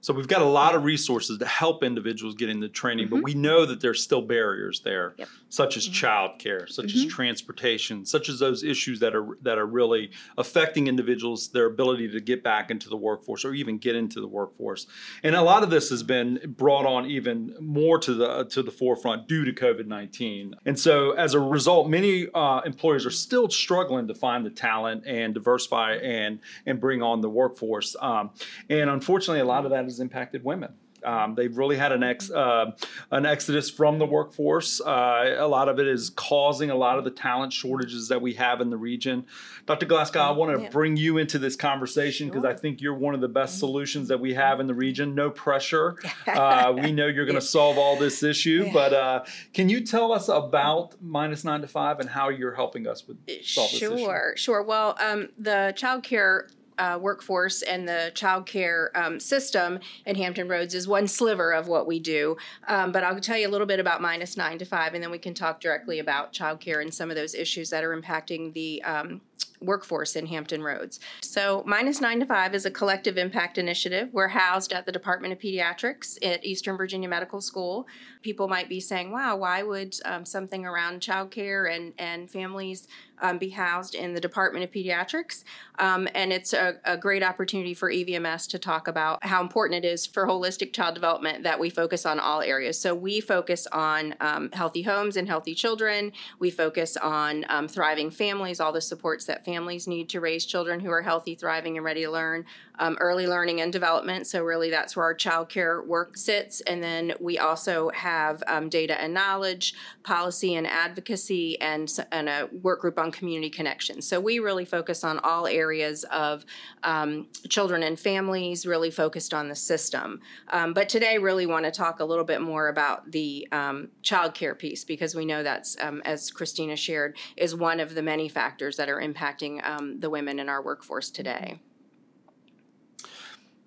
So 0.00 0.14
we've 0.14 0.28
got 0.28 0.40
a 0.40 0.46
lot 0.46 0.74
of 0.74 0.84
resources 0.84 1.38
to 1.38 1.46
help 1.46 1.84
individuals 1.84 2.34
get 2.34 2.48
into 2.48 2.68
training, 2.68 3.06
mm-hmm. 3.06 3.16
but 3.16 3.24
we 3.24 3.34
know 3.34 3.66
that 3.66 3.80
there's 3.80 4.02
still 4.02 4.22
barriers 4.22 4.80
there, 4.80 5.14
yep. 5.18 5.28
such 5.50 5.76
as 5.76 5.88
mm-hmm. 5.88 6.06
childcare, 6.06 6.68
such 6.68 6.86
mm-hmm. 6.86 7.06
as 7.06 7.12
transportation, 7.12 8.06
such 8.06 8.28
as 8.28 8.38
those 8.38 8.64
issues 8.64 9.00
that 9.00 9.14
are 9.14 9.36
that 9.42 9.58
are 9.58 9.66
really 9.66 10.10
affecting 10.38 10.86
individuals 10.86 11.48
their 11.48 11.66
ability 11.66 12.10
to 12.10 12.20
get 12.20 12.42
back 12.42 12.70
into 12.70 12.88
the 12.88 12.96
workforce 12.96 13.44
or 13.44 13.52
even 13.52 13.76
get 13.76 13.94
into 13.94 14.20
the 14.20 14.26
workforce. 14.26 14.86
And 15.22 15.34
a 15.34 15.42
lot 15.42 15.62
of 15.62 15.70
this 15.70 15.90
has 15.90 16.02
been 16.02 16.54
brought 16.56 16.86
on 16.86 17.06
even 17.06 17.54
more 17.60 17.98
to 17.98 18.14
the 18.14 18.44
to 18.44 18.62
the 18.62 18.70
forefront 18.70 19.28
due 19.28 19.44
to 19.44 19.52
COVID 19.52 19.86
nineteen. 19.86 20.54
And 20.64 20.78
so 20.78 21.12
as 21.12 21.34
a 21.34 21.40
result, 21.40 21.90
many 21.90 22.28
uh, 22.34 22.60
employers 22.64 23.04
are 23.04 23.10
still 23.10 23.50
struggling 23.50 24.08
to 24.08 24.14
find 24.14 24.46
the 24.46 24.50
talent 24.50 25.04
and 25.06 25.34
diversify 25.34 25.96
and 25.96 26.40
and 26.64 26.80
bring 26.80 27.02
on 27.02 27.20
the 27.20 27.28
workforce. 27.28 27.96
Um, 28.00 28.30
and 28.70 28.88
unfortunately, 28.88 29.40
a 29.40 29.44
lot 29.44 29.64
of 29.64 29.70
that 29.72 29.89
has 29.90 30.00
impacted 30.00 30.44
women. 30.44 30.74
Um, 31.04 31.34
they've 31.34 31.56
really 31.56 31.76
had 31.76 31.92
an 31.92 32.02
ex 32.02 32.30
uh, 32.30 32.72
an 33.10 33.26
exodus 33.26 33.70
from 33.70 33.98
the 33.98 34.06
workforce. 34.06 34.80
Uh, 34.80 35.36
a 35.38 35.46
lot 35.46 35.68
of 35.68 35.78
it 35.78 35.86
is 35.86 36.10
causing 36.10 36.70
a 36.70 36.74
lot 36.74 36.98
of 36.98 37.04
the 37.04 37.10
talent 37.10 37.52
shortages 37.52 38.08
that 38.08 38.20
we 38.20 38.34
have 38.34 38.60
in 38.60 38.70
the 38.70 38.76
region. 38.76 39.26
Dr. 39.66 39.86
Glasgow, 39.86 40.20
I 40.20 40.30
want 40.32 40.56
to 40.56 40.64
yeah. 40.64 40.68
bring 40.70 40.96
you 40.96 41.18
into 41.18 41.38
this 41.38 41.56
conversation 41.56 42.28
because 42.28 42.42
sure. 42.42 42.50
I 42.50 42.54
think 42.54 42.80
you're 42.80 42.94
one 42.94 43.14
of 43.14 43.20
the 43.20 43.28
best 43.28 43.54
mm-hmm. 43.54 43.60
solutions 43.60 44.08
that 44.08 44.20
we 44.20 44.34
have 44.34 44.60
in 44.60 44.66
the 44.66 44.74
region. 44.74 45.14
No 45.14 45.30
pressure. 45.30 45.96
Uh, 46.30 46.72
we 46.72 46.92
know 46.92 47.06
you're 47.06 47.24
going 47.24 47.34
to 47.34 47.40
solve 47.40 47.76
all 47.76 47.96
this 47.96 48.22
issue, 48.22 48.64
yeah. 48.66 48.72
but 48.72 48.92
uh, 48.92 49.24
can 49.52 49.68
you 49.68 49.84
tell 49.84 50.12
us 50.12 50.28
about 50.28 50.94
minus 51.02 51.44
nine 51.44 51.60
to 51.60 51.66
five 51.66 51.98
and 51.98 52.08
how 52.08 52.28
you're 52.28 52.54
helping 52.54 52.86
us 52.86 53.06
with 53.06 53.18
solve 53.42 53.68
sure, 53.68 53.90
this 53.90 53.98
issue? 53.98 54.04
Sure, 54.04 54.32
sure. 54.36 54.62
Well, 54.62 54.96
um, 55.00 55.28
the 55.36 55.72
child 55.76 56.02
care 56.02 56.46
uh, 56.80 56.98
workforce 56.98 57.60
and 57.62 57.86
the 57.86 58.10
child 58.14 58.46
care 58.46 58.90
um, 58.94 59.20
system 59.20 59.78
in 60.06 60.16
Hampton 60.16 60.48
Roads 60.48 60.74
is 60.74 60.88
one 60.88 61.06
sliver 61.06 61.52
of 61.52 61.68
what 61.68 61.86
we 61.86 62.00
do. 62.00 62.36
Um, 62.66 62.90
but 62.90 63.04
I'll 63.04 63.20
tell 63.20 63.36
you 63.36 63.46
a 63.46 63.50
little 63.50 63.66
bit 63.66 63.78
about 63.78 64.00
minus 64.00 64.36
nine 64.36 64.58
to 64.58 64.64
five, 64.64 64.94
and 64.94 65.02
then 65.02 65.10
we 65.10 65.18
can 65.18 65.34
talk 65.34 65.60
directly 65.60 65.98
about 65.98 66.32
child 66.32 66.60
care 66.60 66.80
and 66.80 66.92
some 66.92 67.10
of 67.10 67.16
those 67.16 67.34
issues 67.34 67.68
that 67.70 67.84
are 67.84 67.94
impacting 67.94 68.54
the 68.54 68.82
um, 68.82 69.20
workforce 69.60 70.16
in 70.16 70.26
Hampton 70.26 70.62
Roads. 70.62 71.00
So, 71.20 71.62
Minus 71.66 72.00
9 72.00 72.20
to 72.20 72.26
5 72.26 72.54
is 72.54 72.64
a 72.64 72.70
collective 72.70 73.18
impact 73.18 73.58
initiative. 73.58 74.08
We're 74.12 74.28
housed 74.28 74.72
at 74.72 74.86
the 74.86 74.92
Department 74.92 75.32
of 75.32 75.38
Pediatrics 75.38 76.18
at 76.24 76.44
Eastern 76.44 76.76
Virginia 76.76 77.08
Medical 77.08 77.40
School. 77.40 77.86
People 78.22 78.48
might 78.48 78.68
be 78.68 78.80
saying, 78.80 79.12
wow, 79.12 79.36
why 79.36 79.62
would 79.62 79.94
um, 80.04 80.24
something 80.24 80.64
around 80.64 81.00
childcare 81.00 81.74
and, 81.74 81.92
and 81.98 82.30
families 82.30 82.88
um, 83.22 83.38
be 83.38 83.50
housed 83.50 83.94
in 83.94 84.14
the 84.14 84.20
Department 84.20 84.64
of 84.64 84.70
Pediatrics? 84.70 85.44
Um, 85.78 86.08
and 86.14 86.32
it's 86.32 86.52
a, 86.52 86.76
a, 86.84 86.96
great 86.96 87.22
opportunity 87.22 87.72
for 87.72 87.90
EVMS 87.90 88.46
to 88.48 88.58
talk 88.58 88.88
about 88.88 89.24
how 89.24 89.40
important 89.40 89.84
it 89.84 89.88
is 89.88 90.06
for 90.06 90.26
holistic 90.26 90.72
child 90.72 90.94
development 90.94 91.44
that 91.44 91.58
we 91.58 91.70
focus 91.70 92.04
on 92.04 92.20
all 92.20 92.42
areas. 92.42 92.78
So, 92.78 92.94
we 92.94 93.20
focus 93.20 93.66
on 93.68 94.14
um, 94.20 94.50
healthy 94.52 94.82
homes 94.82 95.16
and 95.16 95.28
healthy 95.28 95.54
children, 95.54 96.12
we 96.38 96.50
focus 96.50 96.96
on 96.96 97.44
um, 97.48 97.68
thriving 97.68 98.10
families, 98.10 98.60
all 98.60 98.72
the 98.72 98.80
supports 98.80 99.26
that 99.30 99.44
families 99.44 99.86
need 99.86 100.08
to 100.08 100.20
raise 100.20 100.44
children 100.44 100.80
who 100.80 100.90
are 100.90 101.02
healthy, 101.02 101.36
thriving, 101.36 101.76
and 101.76 101.84
ready 101.84 102.02
to 102.02 102.10
learn. 102.10 102.44
Um, 102.78 102.96
early 102.98 103.26
learning 103.26 103.60
and 103.60 103.70
development. 103.70 104.26
So, 104.26 104.42
really, 104.42 104.70
that's 104.70 104.96
where 104.96 105.04
our 105.04 105.14
child 105.14 105.50
care 105.50 105.82
work 105.82 106.16
sits. 106.16 106.62
And 106.62 106.82
then 106.82 107.12
we 107.20 107.38
also 107.38 107.90
have 107.90 108.42
um, 108.46 108.70
data 108.70 108.98
and 108.98 109.12
knowledge, 109.12 109.74
policy 110.02 110.54
and 110.54 110.66
advocacy, 110.66 111.60
and, 111.60 111.94
and 112.10 112.28
a 112.30 112.48
work 112.62 112.80
group 112.80 112.98
on 112.98 113.12
community 113.12 113.50
connections. 113.50 114.06
So, 114.08 114.18
we 114.18 114.38
really 114.38 114.64
focus 114.64 115.04
on 115.04 115.18
all 115.18 115.46
areas 115.46 116.04
of 116.04 116.46
um, 116.82 117.28
children 117.50 117.82
and 117.82 118.00
families, 118.00 118.64
really 118.64 118.90
focused 118.90 119.34
on 119.34 119.48
the 119.48 119.56
system. 119.56 120.20
Um, 120.48 120.72
but 120.72 120.88
today, 120.88 121.18
really 121.18 121.44
want 121.44 121.66
to 121.66 121.70
talk 121.70 122.00
a 122.00 122.04
little 122.04 122.24
bit 122.24 122.40
more 122.40 122.68
about 122.68 123.12
the 123.12 123.46
um, 123.52 123.88
child 124.00 124.32
care 124.32 124.54
piece 124.54 124.84
because 124.84 125.14
we 125.14 125.26
know 125.26 125.42
that's, 125.42 125.76
um, 125.80 126.00
as 126.06 126.30
Christina 126.30 126.76
shared, 126.76 127.18
is 127.36 127.54
one 127.54 127.78
of 127.78 127.94
the 127.94 128.02
many 128.02 128.28
factors 128.28 128.76
that 128.78 128.88
are 128.88 129.00
impacting 129.00 129.19
impacting 129.20 129.64
um, 129.66 129.98
the 129.98 130.10
women 130.10 130.38
in 130.38 130.48
our 130.48 130.62
workforce 130.62 131.10
today. 131.10 131.60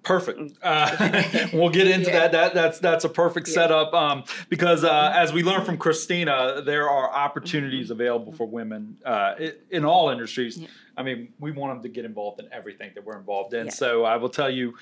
Perfect. 0.04 0.58
Uh, 0.62 1.24
we'll 1.54 1.70
get 1.70 1.88
into 1.88 2.10
yeah. 2.10 2.28
that. 2.28 2.32
That 2.34 2.54
that's 2.54 2.80
that's 2.80 3.06
a 3.06 3.10
perfect 3.10 3.48
yeah. 3.48 3.54
setup 3.54 3.94
um, 3.94 4.26
because 4.50 4.84
uh, 4.84 4.92
mm-hmm. 4.92 5.18
as 5.18 5.32
we 5.32 5.44
learned 5.44 5.66
from 5.66 5.78
Christina, 5.78 6.62
there 6.62 6.90
are 6.90 7.10
opportunities 7.10 7.86
mm-hmm. 7.86 7.94
available 7.94 8.34
for 8.34 8.46
women 8.46 8.98
uh, 9.06 9.36
in 9.72 9.86
all 9.86 10.10
industries. 10.10 10.58
Yeah. 10.58 10.68
I 10.98 11.04
mean, 11.04 11.34
we 11.40 11.52
want 11.52 11.76
them 11.76 11.84
to 11.84 11.90
get 11.90 12.04
involved 12.04 12.42
in 12.42 12.50
everything 12.52 12.92
that 12.96 13.06
we're 13.06 13.18
involved 13.18 13.54
in. 13.54 13.72
So 13.72 14.04
I 14.04 14.18
will 14.18 14.30
tell 14.30 14.50
you, 14.50 14.76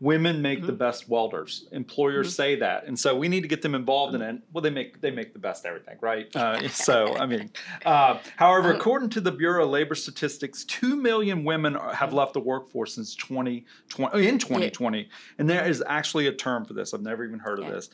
women 0.00 0.40
make 0.40 0.58
mm-hmm. 0.58 0.66
the 0.66 0.72
best 0.72 1.08
welders. 1.08 1.66
Employers 1.72 2.28
mm-hmm. 2.28 2.34
say 2.34 2.56
that. 2.56 2.86
And 2.86 2.98
so 2.98 3.14
we 3.14 3.28
need 3.28 3.42
to 3.42 3.48
get 3.48 3.60
them 3.60 3.74
involved 3.74 4.14
mm-hmm. 4.14 4.22
in 4.22 4.36
it. 4.36 4.42
Well 4.52 4.62
they 4.62 4.70
make 4.70 5.00
they 5.00 5.10
make 5.10 5.34
the 5.34 5.38
best 5.38 5.66
everything 5.66 5.98
right? 6.00 6.28
Uh, 6.40 6.68
so 6.68 7.14
i 7.18 7.26
mean 7.26 7.50
uh, 7.84 8.16
however 8.36 8.70
um, 8.70 8.76
according 8.76 9.10
to 9.10 9.20
the 9.20 9.30
bureau 9.30 9.64
of 9.64 9.70
labor 9.70 9.94
statistics 9.94 10.64
2 10.64 10.96
million 10.96 11.44
women 11.44 11.74
have 11.74 12.08
mm-hmm. 12.08 12.16
left 12.16 12.32
the 12.32 12.40
workforce 12.40 12.94
since 12.94 13.14
2020 13.16 14.26
in 14.26 14.38
2020 14.38 15.08
and 15.38 15.50
there 15.50 15.66
is 15.68 15.82
actually 15.86 16.26
a 16.28 16.32
term 16.32 16.64
for 16.64 16.72
this. 16.72 16.94
I've 16.94 17.02
never 17.02 17.24
even 17.24 17.40
heard 17.40 17.58
of 17.58 17.66
this 17.66 17.90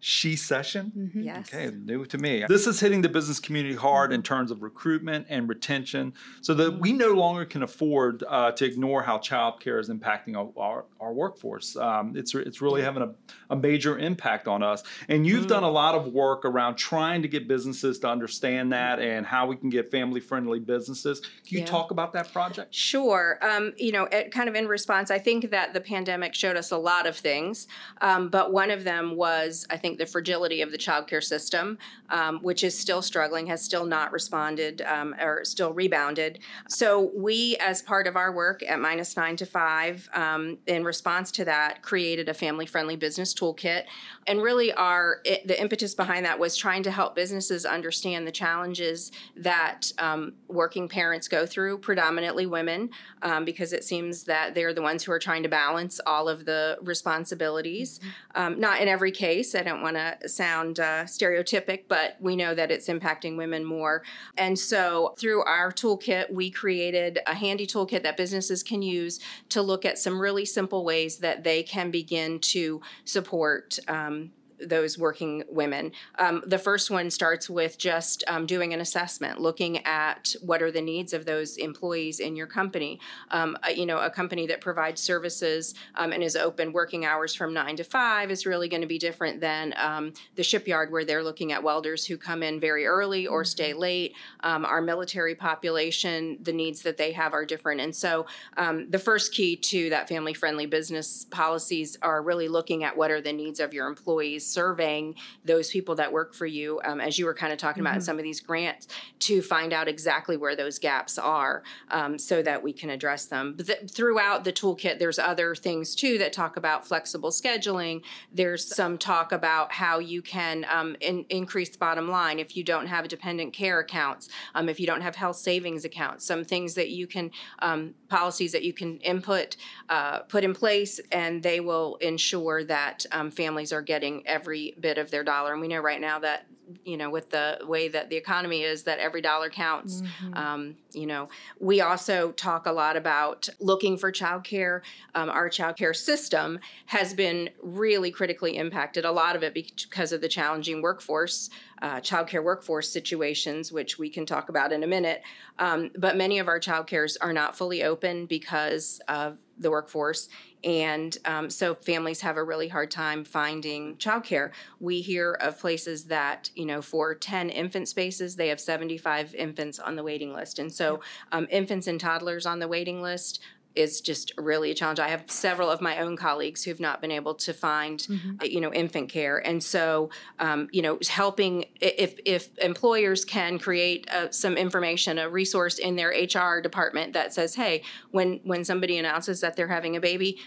She-Cession. 0.00 0.92
Mm-hmm. 0.96 1.20
Yes. 1.22 1.48
Okay, 1.52 1.74
new 1.76 2.04
to 2.06 2.18
me. 2.18 2.44
This 2.48 2.66
is 2.66 2.80
hitting 2.80 3.02
the 3.02 3.08
business 3.08 3.40
community 3.40 3.74
hard 3.74 4.12
in 4.12 4.22
terms 4.22 4.50
of 4.50 4.62
recruitment 4.62 5.26
and 5.28 5.48
retention, 5.48 6.12
so 6.40 6.54
that 6.54 6.78
we 6.80 6.92
no 6.92 7.12
longer 7.12 7.44
can 7.44 7.62
afford 7.62 8.24
uh, 8.28 8.52
to 8.52 8.64
ignore 8.64 9.02
how 9.02 9.18
childcare 9.18 9.80
is 9.80 9.88
impacting 9.88 10.36
our, 10.36 10.50
our, 10.62 10.84
our 11.00 11.12
workforce. 11.12 11.76
Um, 11.76 12.14
it's 12.16 12.34
it's 12.34 12.60
really 12.60 12.82
having 12.82 13.02
a, 13.02 13.14
a 13.50 13.56
major 13.56 13.98
impact 13.98 14.46
on 14.48 14.62
us. 14.62 14.82
And 15.08 15.26
you've 15.26 15.46
done 15.46 15.64
a 15.64 15.70
lot 15.70 15.94
of 15.94 16.08
work 16.12 16.44
around 16.44 16.76
trying 16.76 17.22
to 17.22 17.28
get 17.28 17.48
businesses 17.48 17.98
to 18.00 18.08
understand 18.08 18.72
that 18.72 19.00
and 19.00 19.26
how 19.26 19.46
we 19.46 19.56
can 19.56 19.70
get 19.70 19.90
family 19.90 20.20
friendly 20.20 20.60
businesses. 20.60 21.20
Can 21.20 21.58
you 21.58 21.58
Yeah. 21.60 21.66
talk 21.66 21.90
about 21.90 22.12
that 22.12 22.32
project? 22.32 22.74
Sure. 22.74 23.38
Um, 23.42 23.72
you 23.76 23.92
know, 23.92 24.04
it, 24.04 24.30
kind 24.30 24.48
of 24.48 24.54
in 24.54 24.66
response, 24.68 25.10
I 25.10 25.18
think 25.18 25.50
that 25.50 25.72
the 25.72 25.80
pandemic 25.80 26.34
showed 26.34 26.56
us 26.56 26.70
a 26.70 26.76
lot 26.78 27.06
of 27.06 27.16
things, 27.16 27.66
um, 28.00 28.28
but 28.28 28.52
one 28.52 28.70
of 28.70 28.84
them 28.84 29.16
was, 29.16 29.66
I 29.70 29.76
think, 29.76 29.87
the 29.96 30.04
fragility 30.04 30.60
of 30.60 30.70
the 30.70 30.76
childcare 30.76 31.24
system, 31.24 31.78
um, 32.10 32.40
which 32.40 32.62
is 32.62 32.78
still 32.78 33.00
struggling, 33.00 33.46
has 33.46 33.62
still 33.62 33.86
not 33.86 34.12
responded 34.12 34.82
um, 34.82 35.14
or 35.18 35.44
still 35.44 35.72
rebounded. 35.72 36.40
So 36.68 37.10
we, 37.16 37.56
as 37.60 37.80
part 37.80 38.06
of 38.06 38.16
our 38.16 38.30
work 38.32 38.62
at 38.68 38.78
minus 38.78 39.16
nine 39.16 39.36
to 39.36 39.46
five, 39.46 40.10
um, 40.12 40.58
in 40.66 40.84
response 40.84 41.30
to 41.32 41.44
that, 41.46 41.82
created 41.82 42.28
a 42.28 42.34
family-friendly 42.34 42.96
business 42.96 43.32
toolkit, 43.32 43.84
and 44.26 44.42
really, 44.42 44.72
our 44.74 45.20
it, 45.24 45.46
the 45.46 45.58
impetus 45.58 45.94
behind 45.94 46.26
that 46.26 46.38
was 46.38 46.56
trying 46.56 46.82
to 46.82 46.90
help 46.90 47.14
businesses 47.14 47.64
understand 47.64 48.26
the 48.26 48.32
challenges 48.32 49.12
that 49.36 49.90
um, 49.98 50.34
working 50.48 50.88
parents 50.88 51.28
go 51.28 51.46
through, 51.46 51.78
predominantly 51.78 52.46
women, 52.46 52.90
um, 53.22 53.44
because 53.44 53.72
it 53.72 53.84
seems 53.84 54.24
that 54.24 54.54
they're 54.54 54.74
the 54.74 54.82
ones 54.82 55.04
who 55.04 55.12
are 55.12 55.18
trying 55.18 55.42
to 55.44 55.48
balance 55.48 56.00
all 56.04 56.28
of 56.28 56.44
the 56.44 56.76
responsibilities. 56.82 58.00
Um, 58.34 58.58
not 58.58 58.80
in 58.80 58.88
every 58.88 59.12
case, 59.12 59.54
I 59.54 59.62
don't 59.62 59.77
want 59.82 59.96
to 59.96 60.28
sound 60.28 60.80
uh, 60.80 61.04
stereotypic, 61.04 61.84
but 61.88 62.16
we 62.20 62.36
know 62.36 62.54
that 62.54 62.70
it's 62.70 62.88
impacting 62.88 63.36
women 63.36 63.64
more. 63.64 64.02
And 64.36 64.58
so, 64.58 65.14
through 65.18 65.42
our 65.44 65.72
toolkit, 65.72 66.32
we 66.32 66.50
created 66.50 67.18
a 67.26 67.34
handy 67.34 67.66
toolkit 67.66 68.02
that 68.02 68.16
businesses 68.16 68.62
can 68.62 68.82
use 68.82 69.20
to 69.50 69.62
look 69.62 69.84
at 69.84 69.98
some 69.98 70.20
really 70.20 70.44
simple 70.44 70.84
ways 70.84 71.18
that 71.18 71.44
they 71.44 71.62
can 71.62 71.90
begin 71.90 72.38
to 72.40 72.80
support. 73.04 73.78
Um, 73.88 74.30
those 74.60 74.98
working 74.98 75.44
women. 75.48 75.92
Um, 76.18 76.42
the 76.46 76.58
first 76.58 76.90
one 76.90 77.10
starts 77.10 77.48
with 77.48 77.78
just 77.78 78.24
um, 78.26 78.46
doing 78.46 78.72
an 78.72 78.80
assessment, 78.80 79.40
looking 79.40 79.84
at 79.84 80.34
what 80.40 80.62
are 80.62 80.70
the 80.70 80.82
needs 80.82 81.12
of 81.12 81.24
those 81.24 81.56
employees 81.56 82.20
in 82.20 82.36
your 82.36 82.46
company. 82.46 83.00
Um, 83.30 83.56
uh, 83.66 83.70
you 83.70 83.86
know, 83.86 83.98
a 83.98 84.10
company 84.10 84.46
that 84.46 84.60
provides 84.60 85.00
services 85.00 85.74
um, 85.94 86.12
and 86.12 86.22
is 86.22 86.36
open 86.36 86.72
working 86.72 87.04
hours 87.04 87.34
from 87.34 87.54
nine 87.54 87.76
to 87.76 87.84
five 87.84 88.30
is 88.30 88.46
really 88.46 88.68
going 88.68 88.82
to 88.82 88.88
be 88.88 88.98
different 88.98 89.40
than 89.40 89.74
um, 89.76 90.12
the 90.34 90.42
shipyard 90.42 90.90
where 90.90 91.04
they're 91.04 91.24
looking 91.24 91.52
at 91.52 91.62
welders 91.62 92.04
who 92.04 92.16
come 92.16 92.42
in 92.42 92.60
very 92.60 92.86
early 92.86 93.26
or 93.26 93.44
stay 93.44 93.72
late. 93.72 94.14
Um, 94.40 94.64
our 94.64 94.80
military 94.80 95.34
population, 95.34 96.38
the 96.42 96.52
needs 96.52 96.82
that 96.82 96.96
they 96.96 97.12
have 97.12 97.32
are 97.32 97.44
different. 97.44 97.80
And 97.80 97.94
so 97.94 98.26
um, 98.56 98.90
the 98.90 98.98
first 98.98 99.32
key 99.32 99.56
to 99.56 99.90
that 99.90 100.08
family 100.08 100.34
friendly 100.34 100.66
business 100.66 101.24
policies 101.24 101.96
are 102.02 102.22
really 102.22 102.48
looking 102.48 102.84
at 102.84 102.96
what 102.96 103.10
are 103.10 103.20
the 103.20 103.32
needs 103.32 103.60
of 103.60 103.74
your 103.74 103.86
employees, 103.86 104.46
surveying 104.48 105.14
those 105.44 105.70
people 105.70 105.94
that 105.96 106.12
work 106.12 106.34
for 106.34 106.46
you, 106.46 106.80
um, 106.84 107.00
as 107.00 107.18
you 107.18 107.26
were 107.26 107.34
kind 107.34 107.52
of 107.52 107.58
talking 107.58 107.80
about 107.80 107.94
in 107.96 108.00
some 108.00 108.18
of 108.18 108.22
these 108.22 108.40
grants, 108.40 108.88
to 109.20 109.42
find 109.42 109.72
out 109.72 109.88
exactly 109.88 110.36
where 110.36 110.56
those 110.56 110.78
gaps 110.78 111.18
are 111.18 111.62
um, 111.90 112.18
so 112.18 112.42
that 112.42 112.62
we 112.62 112.72
can 112.72 112.90
address 112.90 113.26
them. 113.26 113.54
But 113.56 113.66
th- 113.66 113.90
throughout 113.90 114.44
the 114.44 114.52
toolkit, 114.52 114.98
there's 114.98 115.18
other 115.18 115.54
things 115.54 115.94
too 115.94 116.18
that 116.18 116.32
talk 116.32 116.56
about 116.56 116.86
flexible 116.86 117.30
scheduling. 117.30 118.02
There's 118.32 118.64
some 118.74 118.98
talk 118.98 119.32
about 119.32 119.72
how 119.72 119.98
you 119.98 120.22
can 120.22 120.66
um, 120.70 120.96
in- 121.00 121.26
increase 121.28 121.70
the 121.70 121.78
bottom 121.78 122.08
line 122.08 122.38
if 122.38 122.56
you 122.56 122.64
don't 122.64 122.86
have 122.86 123.08
dependent 123.08 123.52
care 123.52 123.80
accounts, 123.80 124.28
um, 124.54 124.68
if 124.68 124.80
you 124.80 124.86
don't 124.86 125.00
have 125.00 125.16
health 125.16 125.36
savings 125.36 125.84
accounts, 125.84 126.24
some 126.24 126.44
things 126.44 126.74
that 126.74 126.90
you 126.90 127.06
can, 127.06 127.30
um, 127.60 127.94
policies 128.08 128.52
that 128.52 128.62
you 128.62 128.72
can 128.72 128.98
input, 128.98 129.56
uh, 129.88 130.20
put 130.20 130.44
in 130.44 130.54
place, 130.54 131.00
and 131.12 131.42
they 131.42 131.60
will 131.60 131.96
ensure 131.96 132.64
that 132.64 133.04
um, 133.12 133.30
families 133.30 133.72
are 133.72 133.82
getting 133.82 134.26
every 134.38 134.74
bit 134.80 134.98
of 134.98 135.10
their 135.10 135.24
dollar. 135.24 135.52
And 135.52 135.60
we 135.60 135.68
know 135.68 135.80
right 135.80 136.00
now 136.00 136.18
that 136.20 136.46
you 136.84 136.96
know 136.96 137.08
with 137.08 137.30
the 137.30 137.58
way 137.62 137.88
that 137.88 138.10
the 138.10 138.16
economy 138.16 138.62
is 138.62 138.82
that 138.82 138.98
every 138.98 139.22
dollar 139.22 139.48
counts. 139.48 140.02
Um, 140.34 140.76
you 140.92 141.06
know 141.06 141.28
we 141.58 141.80
also 141.80 142.32
talk 142.32 142.66
a 142.66 142.72
lot 142.72 142.96
about 142.96 143.48
looking 143.58 143.96
for 143.96 144.12
childcare. 144.12 144.82
Um, 145.14 145.30
our 145.30 145.48
childcare 145.48 145.96
system 145.96 146.58
has 146.86 147.14
been 147.14 147.50
really 147.62 148.10
critically 148.10 148.56
impacted 148.56 149.04
a 149.04 149.12
lot 149.12 149.34
of 149.34 149.42
it 149.42 149.54
because 149.54 150.12
of 150.12 150.20
the 150.20 150.28
challenging 150.28 150.82
workforce 150.82 151.48
uh, 151.80 152.00
childcare 152.00 152.44
workforce 152.44 152.90
situations 152.90 153.72
which 153.72 153.98
we 153.98 154.10
can 154.10 154.26
talk 154.26 154.48
about 154.48 154.72
in 154.72 154.82
a 154.82 154.86
minute. 154.86 155.22
Um, 155.58 155.90
but 155.96 156.16
many 156.16 156.38
of 156.38 156.48
our 156.48 156.60
childcares 156.60 157.16
are 157.20 157.32
not 157.32 157.56
fully 157.56 157.82
open 157.82 158.26
because 158.26 159.00
of 159.08 159.38
the 159.58 159.70
workforce 159.70 160.28
and 160.64 161.16
um, 161.24 161.50
so 161.50 161.74
families 161.74 162.20
have 162.20 162.36
a 162.36 162.42
really 162.42 162.68
hard 162.68 162.90
time 162.90 163.24
finding 163.24 163.96
childcare. 163.96 164.50
We 164.80 165.00
hear 165.00 165.34
of 165.34 165.58
places 165.58 166.04
that, 166.04 166.50
you 166.54 166.66
know, 166.66 166.82
for 166.82 167.14
10 167.14 167.50
infant 167.50 167.88
spaces, 167.88 168.36
they 168.36 168.48
have 168.48 168.60
75 168.60 169.34
infants 169.34 169.78
on 169.78 169.96
the 169.96 170.02
waiting 170.02 170.32
list. 170.32 170.58
And 170.58 170.72
so 170.72 171.00
um, 171.32 171.46
infants 171.50 171.86
and 171.86 172.00
toddlers 172.00 172.46
on 172.46 172.58
the 172.58 172.68
waiting 172.68 173.00
list 173.02 173.40
is 173.78 174.00
just 174.00 174.32
really 174.36 174.70
a 174.70 174.74
challenge. 174.74 174.98
I 174.98 175.08
have 175.08 175.24
several 175.28 175.70
of 175.70 175.80
my 175.80 175.98
own 175.98 176.16
colleagues 176.16 176.64
who've 176.64 176.80
not 176.80 177.00
been 177.00 177.10
able 177.10 177.34
to 177.36 177.52
find, 177.52 178.06
uh, 178.42 178.44
you 178.44 178.60
know, 178.60 178.72
infant 178.72 179.08
care, 179.08 179.38
and 179.38 179.62
so, 179.62 180.10
um, 180.38 180.68
you 180.72 180.82
know, 180.82 180.98
helping 181.08 181.64
if 181.80 182.18
if 182.24 182.56
employers 182.58 183.24
can 183.24 183.58
create 183.58 184.08
uh, 184.10 184.30
some 184.30 184.56
information, 184.56 185.18
a 185.18 185.28
resource 185.28 185.78
in 185.78 185.96
their 185.96 186.10
HR 186.10 186.60
department 186.60 187.12
that 187.12 187.32
says, 187.32 187.54
hey, 187.54 187.82
when 188.10 188.40
when 188.44 188.64
somebody 188.64 188.98
announces 188.98 189.40
that 189.40 189.56
they're 189.56 189.68
having 189.68 189.96
a 189.96 190.00
baby, 190.00 190.38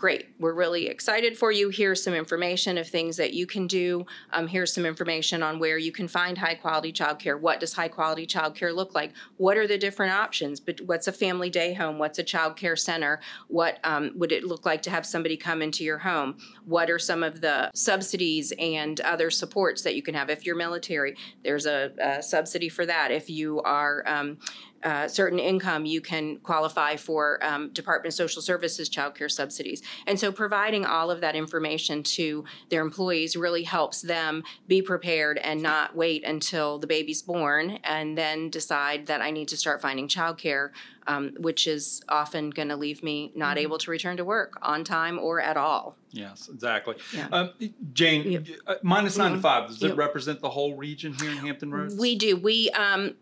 great. 0.00 0.28
We're 0.38 0.54
really 0.54 0.86
excited 0.86 1.36
for 1.36 1.52
you. 1.52 1.68
Here's 1.68 2.02
some 2.02 2.14
information 2.14 2.78
of 2.78 2.88
things 2.88 3.18
that 3.18 3.34
you 3.34 3.46
can 3.46 3.66
do. 3.66 4.06
Um, 4.32 4.48
here's 4.48 4.72
some 4.72 4.86
information 4.86 5.42
on 5.42 5.58
where 5.58 5.76
you 5.76 5.92
can 5.92 6.08
find 6.08 6.38
high 6.38 6.54
quality 6.54 6.90
childcare. 6.90 7.38
What 7.38 7.60
does 7.60 7.74
high 7.74 7.88
quality 7.88 8.26
childcare 8.26 8.74
look 8.74 8.94
like? 8.94 9.12
What 9.36 9.58
are 9.58 9.66
the 9.66 9.76
different 9.76 10.12
options? 10.12 10.58
But 10.58 10.80
what's 10.80 11.06
a 11.06 11.12
family 11.12 11.50
day 11.50 11.74
home? 11.74 11.98
What's 11.98 12.18
a 12.18 12.22
child 12.22 12.56
care 12.56 12.76
center? 12.76 13.20
What 13.48 13.78
um, 13.84 14.12
would 14.14 14.32
it 14.32 14.42
look 14.42 14.64
like 14.64 14.80
to 14.82 14.90
have 14.90 15.04
somebody 15.04 15.36
come 15.36 15.60
into 15.60 15.84
your 15.84 15.98
home? 15.98 16.38
What 16.64 16.88
are 16.88 16.98
some 16.98 17.22
of 17.22 17.42
the 17.42 17.70
subsidies 17.74 18.54
and 18.58 18.98
other 19.02 19.28
supports 19.28 19.82
that 19.82 19.96
you 19.96 20.02
can 20.02 20.14
have? 20.14 20.30
If 20.30 20.46
you're 20.46 20.56
military, 20.56 21.14
there's 21.44 21.66
a, 21.66 21.92
a 22.00 22.22
subsidy 22.22 22.70
for 22.70 22.86
that. 22.86 23.10
If 23.10 23.28
you 23.28 23.60
are 23.60 24.02
um, 24.06 24.38
uh, 24.82 25.08
certain 25.08 25.38
income, 25.38 25.84
you 25.84 26.00
can 26.00 26.38
qualify 26.38 26.96
for 26.96 27.42
um, 27.44 27.70
Department 27.70 28.12
of 28.12 28.16
Social 28.16 28.40
Services 28.40 28.88
child 28.88 29.14
care 29.14 29.28
subsidies. 29.28 29.82
And 30.06 30.18
so, 30.18 30.32
providing 30.32 30.84
all 30.84 31.10
of 31.10 31.20
that 31.20 31.34
information 31.36 32.02
to 32.02 32.44
their 32.68 32.82
employees 32.82 33.36
really 33.36 33.62
helps 33.62 34.02
them 34.02 34.42
be 34.68 34.82
prepared 34.82 35.38
and 35.38 35.62
not 35.62 35.94
wait 35.96 36.24
until 36.24 36.78
the 36.78 36.86
baby's 36.86 37.22
born 37.22 37.78
and 37.84 38.16
then 38.16 38.50
decide 38.50 39.06
that 39.06 39.20
I 39.20 39.30
need 39.30 39.48
to 39.48 39.56
start 39.56 39.80
finding 39.82 40.08
childcare, 40.08 40.70
um, 41.06 41.32
which 41.38 41.66
is 41.66 42.02
often 42.08 42.50
going 42.50 42.68
to 42.68 42.76
leave 42.76 43.02
me 43.02 43.32
not 43.34 43.58
able 43.58 43.78
to 43.78 43.90
return 43.90 44.16
to 44.18 44.24
work 44.24 44.58
on 44.62 44.84
time 44.84 45.18
or 45.18 45.40
at 45.40 45.56
all. 45.56 45.96
Yes, 46.12 46.48
exactly. 46.52 46.96
Yeah. 47.14 47.28
Um, 47.30 47.50
Jane, 47.92 48.30
Yep. 48.32 48.46
uh, 48.66 48.74
minus 48.82 49.16
nine 49.16 49.32
to 49.32 49.38
Mhm. 49.38 49.42
five, 49.42 49.68
does 49.68 49.82
it 49.82 49.94
represent 49.96 50.40
the 50.40 50.50
whole 50.50 50.74
region 50.76 51.14
here 51.14 51.30
in 51.30 51.36
Hampton 51.38 51.70
Roads? 51.70 51.96
We 51.96 52.16
do. 52.16 52.36
We 52.36 52.70
um, 52.70 53.14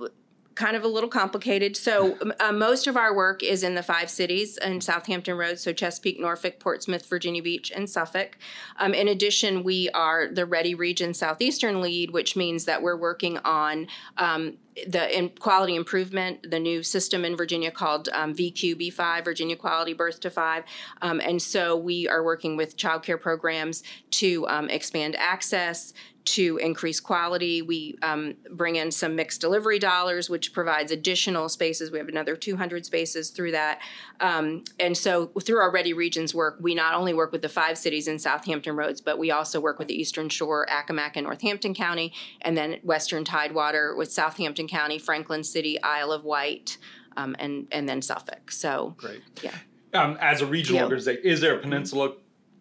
kind 0.58 0.76
of 0.76 0.82
a 0.82 0.88
little 0.88 1.08
complicated. 1.08 1.76
So 1.76 2.18
uh, 2.40 2.50
most 2.50 2.88
of 2.88 2.96
our 2.96 3.14
work 3.14 3.44
is 3.44 3.62
in 3.62 3.76
the 3.76 3.82
five 3.82 4.10
cities 4.10 4.58
in 4.58 4.80
South 4.80 5.06
Hampton 5.06 5.38
Road, 5.38 5.60
so 5.60 5.72
Chesapeake, 5.72 6.18
Norfolk, 6.18 6.58
Portsmouth, 6.58 7.06
Virginia 7.06 7.40
Beach, 7.40 7.70
and 7.70 7.88
Suffolk. 7.88 8.36
Um, 8.76 8.92
in 8.92 9.06
addition, 9.06 9.62
we 9.62 9.88
are 9.90 10.26
the 10.26 10.44
Ready 10.44 10.74
Region 10.74 11.14
Southeastern 11.14 11.80
lead, 11.80 12.10
which 12.10 12.34
means 12.34 12.64
that 12.64 12.82
we're 12.82 12.96
working 12.96 13.38
on 13.38 13.86
um, 14.16 14.58
the 14.86 15.30
quality 15.38 15.74
improvement, 15.74 16.50
the 16.50 16.58
new 16.58 16.82
system 16.82 17.24
in 17.24 17.36
Virginia 17.36 17.70
called 17.70 18.08
um, 18.12 18.34
VQB5, 18.34 19.24
Virginia 19.24 19.56
Quality 19.56 19.92
Birth 19.92 20.20
to 20.20 20.30
Five. 20.30 20.64
Um, 21.02 21.20
and 21.20 21.40
so 21.40 21.76
we 21.76 22.08
are 22.08 22.22
working 22.22 22.56
with 22.56 22.76
childcare 22.76 23.20
programs 23.20 23.82
to 24.12 24.46
um, 24.48 24.68
expand 24.68 25.16
access, 25.16 25.92
to 26.28 26.58
increase 26.58 27.00
quality. 27.00 27.62
We 27.62 27.96
um, 28.02 28.34
bring 28.50 28.76
in 28.76 28.90
some 28.90 29.16
mixed 29.16 29.40
delivery 29.40 29.78
dollars, 29.78 30.28
which 30.28 30.52
provides 30.52 30.92
additional 30.92 31.48
spaces. 31.48 31.90
We 31.90 31.96
have 31.96 32.08
another 32.08 32.36
200 32.36 32.84
spaces 32.84 33.30
through 33.30 33.52
that. 33.52 33.80
Um, 34.20 34.64
and 34.78 34.94
so 34.94 35.28
through 35.42 35.58
our 35.58 35.70
Ready 35.70 35.94
Regions 35.94 36.34
work, 36.34 36.58
we 36.60 36.74
not 36.74 36.92
only 36.92 37.14
work 37.14 37.32
with 37.32 37.40
the 37.40 37.48
five 37.48 37.78
cities 37.78 38.08
in 38.08 38.18
South 38.18 38.44
Hampton 38.44 38.76
Roads, 38.76 39.00
but 39.00 39.18
we 39.18 39.30
also 39.30 39.58
work 39.58 39.78
with 39.78 39.88
the 39.88 39.98
Eastern 39.98 40.28
Shore, 40.28 40.66
Accomack, 40.70 41.12
and 41.14 41.24
Northampton 41.24 41.72
County, 41.72 42.12
and 42.42 42.54
then 42.56 42.78
Western 42.82 43.24
Tidewater 43.24 43.96
with 43.96 44.12
Southampton 44.12 44.67
County, 44.68 44.98
Franklin 44.98 45.42
City, 45.42 45.82
Isle 45.82 46.12
of 46.12 46.24
Wight, 46.24 46.78
um, 47.16 47.34
and, 47.38 47.66
and 47.72 47.88
then 47.88 48.00
Suffolk. 48.02 48.50
So, 48.52 48.94
Great. 48.96 49.22
yeah. 49.42 49.54
Um, 49.94 50.16
as 50.20 50.40
a 50.42 50.46
regional 50.46 50.76
Yeah. 50.78 50.84
organization, 50.84 51.22
is 51.24 51.40
there 51.40 51.56
a 51.56 51.58
peninsula 51.58 52.12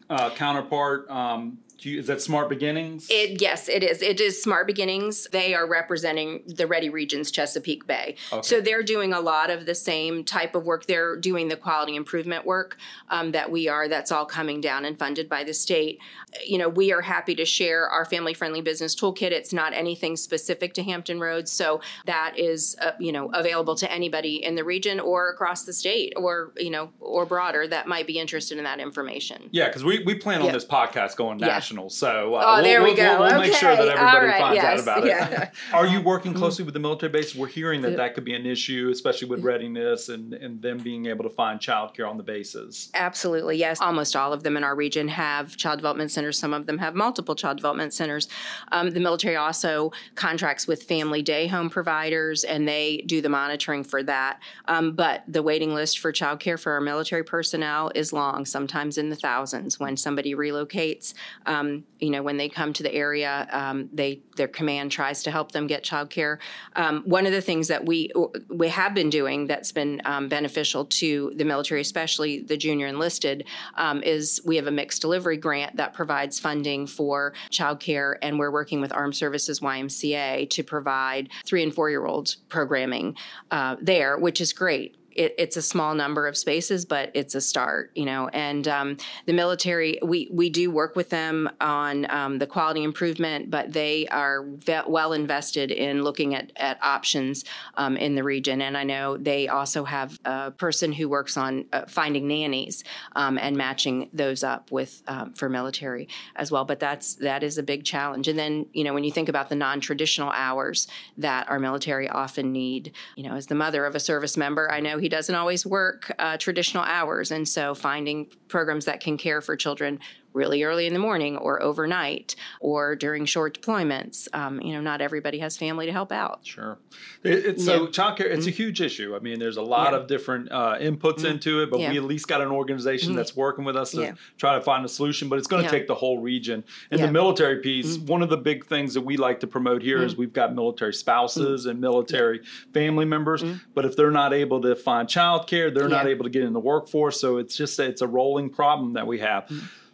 uh, 0.10 0.30
counterpart? 0.32 1.10
Um, 1.10 1.60
you, 1.86 2.00
is 2.00 2.08
that 2.08 2.22
Smart 2.22 2.50
Beginnings? 2.50 3.08
It 3.10 3.42
yes, 3.42 3.70
it 3.70 3.84
is. 3.84 4.02
It 4.02 4.20
is 4.20 4.42
Smart 4.42 4.68
Beginnings. 4.68 5.28
They 5.32 5.54
are 5.54 5.68
representing 5.68 6.44
the 6.48 6.68
Ready 6.68 6.90
Regions 6.90 7.32
Chesapeake 7.32 7.86
Bay. 7.88 8.16
Okay. 8.32 8.42
So 8.48 8.62
they're 8.62 8.84
doing 8.84 9.14
a 9.14 9.20
lot 9.20 9.50
of 9.50 9.66
the 9.66 9.76
same 9.76 10.24
type 10.24 10.56
of 10.56 10.66
work. 10.66 10.86
They're 10.86 11.16
doing 11.16 11.48
the 11.48 11.56
quality 11.56 11.96
improvement 11.96 12.46
work 12.46 12.78
um, 13.10 13.32
that 13.32 13.52
we 13.52 13.68
are. 13.68 13.88
That's 13.88 14.12
all 14.12 14.26
coming 14.26 14.62
down 14.62 14.86
and 14.86 14.98
funded 14.98 15.30
by 15.30 15.44
the 15.44 15.54
state. 15.54 16.00
You 16.46 16.58
know, 16.58 16.70
we 16.70 16.92
are 16.92 17.02
happy 17.02 17.36
to 17.36 17.46
share 17.46 17.88
our 17.88 18.06
family 18.06 18.34
friendly 18.34 18.62
business 18.62 18.96
toolkit. 18.96 19.32
It's 19.32 19.54
not 19.54 19.74
anything 19.74 20.16
specific 20.18 20.74
to 20.76 20.84
Hampton 20.84 21.20
Roads, 21.20 21.52
so 21.52 21.82
that 22.06 22.38
is 22.38 22.76
uh, 22.82 22.92
you 23.00 23.12
know 23.12 23.30
available 23.34 23.76
to 23.76 23.92
anybody 23.92 24.44
in 24.44 24.56
the 24.56 24.64
region 24.64 25.00
or 25.00 25.30
across 25.30 25.64
the 25.64 25.74
state 25.74 26.14
or 26.16 26.52
you 26.58 26.70
know 26.70 26.90
or 27.00 27.26
broader 27.26 27.68
that 27.68 27.88
might 27.88 28.08
be 28.08 28.20
interested 28.20 28.58
in 28.58 28.64
that 28.64 28.80
information. 28.80 29.50
Yeah, 29.52 29.68
because 29.68 29.84
we, 29.84 30.04
we 30.04 30.16
plan 30.16 30.40
on 30.42 30.48
Yeah. 30.48 30.52
this 30.54 30.66
podcast 30.66 31.16
going 31.16 31.40
Yeah. 31.40 31.48
National, 31.68 31.90
so 31.90 32.36
uh, 32.36 32.44
Oh, 32.46 32.54
we'll, 32.56 32.64
there 32.64 32.80
we 32.82 32.88
we'll, 32.90 32.96
go. 32.96 33.20
we'll, 33.20 33.30
we'll 33.32 33.40
make 33.42 33.54
sure 33.54 33.76
that 33.76 33.88
everybody 33.88 34.18
All 34.18 34.24
right. 34.26 34.40
finds 34.40 34.64
out 34.64 34.80
about 34.80 35.06
Yeah. 35.06 35.44
It. 35.44 35.50
Are 35.74 35.86
you 35.88 36.02
working 36.02 36.34
closely 36.34 36.64
with 36.64 36.74
the 36.74 36.80
military 36.80 37.12
base? 37.12 37.36
We're 37.36 37.48
hearing 37.48 37.82
that 37.82 37.98
that 37.98 38.14
could 38.16 38.24
be 38.24 38.34
an 38.34 38.46
issue, 38.46 38.90
especially 38.92 39.28
with 39.28 39.44
readiness 39.44 40.10
and, 40.10 40.34
and 40.34 40.62
them 40.62 40.78
being 40.80 41.08
able 41.08 41.24
to 41.24 41.30
find 41.30 41.60
childcare 41.60 42.10
on 42.10 42.18
the 42.18 42.24
bases. 42.24 42.90
Absolutely, 42.94 43.58
yes. 43.58 43.80
Almost 43.82 44.16
all 44.16 44.34
of 44.34 44.44
them 44.44 44.58
in 44.58 44.64
our 44.64 44.76
region 44.76 45.08
have 45.10 45.58
child 45.58 45.80
development 45.80 46.12
centers. 46.12 46.38
Some 46.40 46.54
of 46.54 46.66
them 46.66 46.78
have 46.78 46.96
multiple 46.96 47.36
child 47.36 47.58
development 47.58 47.94
centers. 47.94 48.28
Um, 48.72 48.92
the 48.92 49.00
military 49.00 49.36
also 49.36 49.92
contracts 50.16 50.68
with 50.68 50.84
family 50.84 51.22
day 51.22 51.48
home 51.48 51.70
providers, 51.70 52.44
and 52.44 52.68
they 52.68 52.98
do 53.06 53.22
the 53.22 53.30
monitoring 53.30 53.84
for 53.84 54.04
that. 54.04 54.40
Um, 54.68 54.94
but 54.94 55.24
the 55.28 55.44
waiting 55.44 55.74
list 55.74 56.00
for 56.00 56.12
child 56.12 56.40
care 56.40 56.58
for 56.58 56.72
our 56.74 56.82
military 56.82 57.24
personnel 57.24 57.92
is 57.96 58.14
long, 58.14 58.46
sometimes 58.46 58.98
in 58.98 59.10
the 59.10 59.16
thousands. 59.16 59.80
When 59.80 59.98
somebody 59.98 60.34
relocates, 60.36 61.14
um, 61.46 61.57
you 62.00 62.10
know, 62.10 62.22
when 62.22 62.38
they 62.38 62.50
come 62.50 62.74
to 62.74 62.84
the 62.84 62.94
area, 62.94 63.48
um, 63.52 63.90
they 63.94 64.22
their 64.36 64.48
command 64.48 64.92
tries 64.92 65.24
to 65.24 65.32
help 65.32 65.52
them 65.52 65.68
get 65.68 65.84
child 65.84 66.10
care. 66.10 66.40
Um, 66.76 67.04
one 67.06 67.26
of 67.26 67.32
the 67.32 67.42
things 67.42 67.68
that 67.68 67.86
we 67.86 68.12
we 68.50 68.70
have 68.70 68.94
been 68.94 69.10
doing 69.10 69.48
that's 69.48 69.72
been 69.72 70.02
um, 70.06 70.30
beneficial 70.30 70.86
to 70.86 71.34
the 71.36 71.46
military, 71.46 71.82
especially 71.82 72.42
the 72.42 72.58
junior 72.58 72.88
enlisted, 72.88 73.46
um, 73.76 74.04
is 74.04 74.42
we 74.46 74.56
have 74.58 74.68
a 74.68 74.72
mixed 74.72 75.02
delivery 75.02 75.38
grant 75.38 75.76
that 75.78 75.94
provides 75.94 76.40
funding 76.40 76.88
for 76.88 77.34
child 77.50 77.80
care, 77.80 78.18
and 78.22 78.38
we're 78.38 78.52
working 78.52 78.82
with 78.82 78.94
Armed 78.94 79.16
Services 79.16 79.60
YMCA 79.60 80.50
to 80.50 80.64
provide 80.64 81.30
three 81.46 81.64
and 81.64 81.74
four 81.74 81.90
year 81.90 82.06
olds 82.06 82.36
programming 82.50 83.16
uh, 83.52 83.76
there, 83.82 84.18
which 84.18 84.42
is 84.42 84.54
great 84.54 84.96
it, 85.18 85.34
it's 85.38 85.58
a 85.58 85.62
small 85.62 85.96
number 85.96 86.28
of 86.28 86.38
spaces, 86.38 86.86
but 86.86 87.12
it's 87.14 87.36
a 87.36 87.42
start, 87.42 87.92
you 87.96 88.06
know. 88.06 88.30
And 88.30 88.68
um, 88.68 88.98
the 89.26 89.34
military, 89.34 90.00
we 90.04 90.30
we 90.32 90.50
do 90.50 90.72
work 90.72 90.96
with 90.96 91.10
them 91.10 91.50
on 91.60 92.10
um, 92.12 92.38
the 92.38 92.48
quality 92.48 92.84
improvement, 92.84 93.50
but 93.50 93.74
they 93.74 94.08
are 94.08 94.44
ve- 94.44 94.82
well 94.88 95.14
invested 95.14 95.72
in 95.72 96.04
looking 96.04 96.36
at 96.36 96.52
at 96.56 96.78
options 96.84 97.44
um, 97.76 97.98
in 97.98 98.16
the 98.16 98.24
region. 98.24 98.62
And 98.62 98.78
I 98.78 98.84
know 98.84 99.18
they 99.18 99.48
also 99.48 99.84
have 99.84 100.20
a 100.24 100.52
person 100.52 100.92
who 100.92 101.10
works 101.10 101.36
on 101.36 101.66
uh, 101.74 101.86
finding 101.88 102.28
nannies 102.28 102.84
um, 103.16 103.38
and 103.38 103.58
matching 103.58 104.10
those 104.14 104.44
up 104.44 104.72
with 104.72 105.02
um, 105.08 105.34
for 105.34 105.50
military 105.50 106.08
as 106.36 106.52
well. 106.52 106.64
But 106.64 106.80
that's 106.80 107.16
that 107.16 107.44
is 107.44 107.58
a 107.58 107.64
big 107.64 107.84
challenge. 107.84 108.28
And 108.28 108.38
then 108.38 108.68
you 108.72 108.84
know 108.84 108.94
when 108.94 109.04
you 109.04 109.12
think 109.12 109.30
about 109.30 109.50
the 109.50 109.56
non 109.56 109.80
traditional 109.80 110.30
hours 110.32 110.88
that 111.18 111.50
our 111.50 111.60
military 111.60 112.08
often 112.08 112.52
need, 112.52 112.92
you 113.16 113.24
know, 113.24 113.36
as 113.36 113.48
the 113.48 113.56
mother 113.56 113.86
of 113.86 113.96
a 113.96 114.00
service 114.00 114.38
member, 114.38 114.72
I 114.72 114.80
know 114.80 115.00
he 115.00 115.07
doesn't 115.10 115.36
always 115.36 115.66
work 115.66 116.12
uh, 116.20 116.38
traditional 116.38 116.84
hours, 116.84 117.32
and 117.32 117.48
so 117.48 117.74
finding 117.74 118.28
programs 118.48 118.86
that 118.86 119.00
can 119.00 119.18
care 119.18 119.42
for 119.42 119.56
children 119.56 120.00
really 120.38 120.64
early 120.64 120.88
in 120.88 120.94
the 120.94 121.00
morning 121.00 121.36
or 121.36 121.62
overnight 121.62 122.36
or 122.62 122.96
during 122.96 123.26
short 123.26 123.60
deployments. 123.60 124.28
Um, 124.34 124.62
you 124.62 124.74
know, 124.74 124.82
not 124.82 125.02
everybody 125.02 125.40
has 125.40 125.58
family 125.58 125.86
to 125.88 125.92
help 125.92 126.12
out. 126.12 126.42
Sure. 126.44 126.78
It, 127.24 127.46
it's 127.46 127.66
so 127.66 127.88
childcare. 127.88 128.22
It's 128.22 128.46
a 128.46 128.50
mm-hmm. 128.50 128.56
huge 128.56 128.82
issue. 128.82 129.16
I 129.16 129.20
mean, 129.20 129.40
there's 129.40 129.58
a 129.58 129.62
lot 129.62 129.92
Yeah. 129.92 130.00
of 130.00 130.08
different 130.08 130.52
uh, 130.52 130.78
inputs 130.80 131.18
mm-hmm. 131.18 131.26
into 131.26 131.64
it, 131.64 131.72
but 131.72 131.80
Yeah. 131.80 131.92
we 131.92 131.98
at 131.98 132.04
least 132.04 132.28
got 132.28 132.42
an 132.42 132.50
organization 132.50 133.10
mm-hmm. 133.10 133.18
that's 133.18 133.36
working 133.36 133.66
with 133.66 133.76
us 133.76 133.92
to 133.92 134.02
Yeah. 134.02 134.12
try 134.38 134.56
to 134.56 134.62
find 134.62 134.86
a 134.86 134.90
solution. 134.90 135.28
But 135.28 135.40
it's 135.40 135.48
going 135.48 135.64
to 135.64 135.68
Yeah. 135.68 135.72
take 135.72 135.88
the 135.88 135.96
whole 135.96 136.20
region. 136.20 136.64
And 136.92 137.00
Yeah. 137.00 137.08
the 137.08 137.12
military 137.12 137.58
piece. 137.58 137.98
One 137.98 138.22
of 138.22 138.30
the 138.30 138.38
big 138.38 138.66
things 138.66 138.94
that 138.94 139.02
we 139.02 139.18
like 139.18 139.40
to 139.42 139.48
promote 139.48 139.82
here 139.82 140.04
is 140.04 140.16
we've 140.16 140.34
got 140.34 140.54
military 140.54 140.94
spouses 140.94 141.66
and 141.66 141.82
military 141.82 142.42
family 142.74 143.06
members. 143.06 143.44
But 143.74 143.86
if 143.86 143.96
they're 143.96 144.12
not 144.12 144.34
able 144.34 144.62
to 144.62 144.76
find 144.76 145.08
childcare, 145.08 145.74
they're 145.74 145.90
not 145.90 146.08
able 146.08 146.24
to 146.24 146.30
get 146.30 146.44
in 146.44 146.54
the 146.54 146.60
workforce. 146.60 147.20
So 147.20 147.38
it's 147.38 147.56
just 147.56 147.80
it's 147.80 148.02
a 148.02 148.08
rolling 148.08 148.50
problem 148.50 148.94
that 148.94 149.08
we 149.08 149.20
have. 149.20 149.50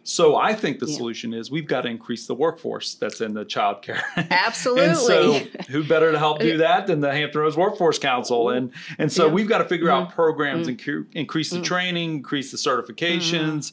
So 0.06 0.36
I 0.36 0.54
think 0.54 0.80
the 0.80 0.86
solution 0.86 1.32
is 1.32 1.50
we've 1.50 1.66
got 1.66 1.80
to 1.82 1.88
increase 1.88 2.26
the 2.26 2.34
workforce 2.34 2.94
that's 2.94 3.22
in 3.22 3.32
the 3.32 3.44
childcare. 3.44 4.02
Absolutely. 4.16 4.84
And 4.84 4.96
so, 4.98 5.40
who 5.70 5.82
better 5.82 6.12
to 6.12 6.18
help 6.18 6.40
do 6.40 6.58
that 6.58 6.86
than 6.86 7.00
the 7.00 7.12
Hampton 7.12 7.40
Roads 7.40 7.56
Workforce 7.56 7.98
Council? 7.98 8.50
And 8.50 8.70
and 8.98 9.10
so 9.10 9.28
we've 9.28 9.48
got 9.48 9.58
to 9.58 9.64
figure 9.64 9.90
out 9.90 10.12
programs 10.12 10.68
and 10.68 10.82
cre- 10.82 11.02
increase 11.12 11.50
the 11.50 11.62
training, 11.62 12.16
increase 12.16 12.50
the 12.50 12.58
certifications. 12.58 13.72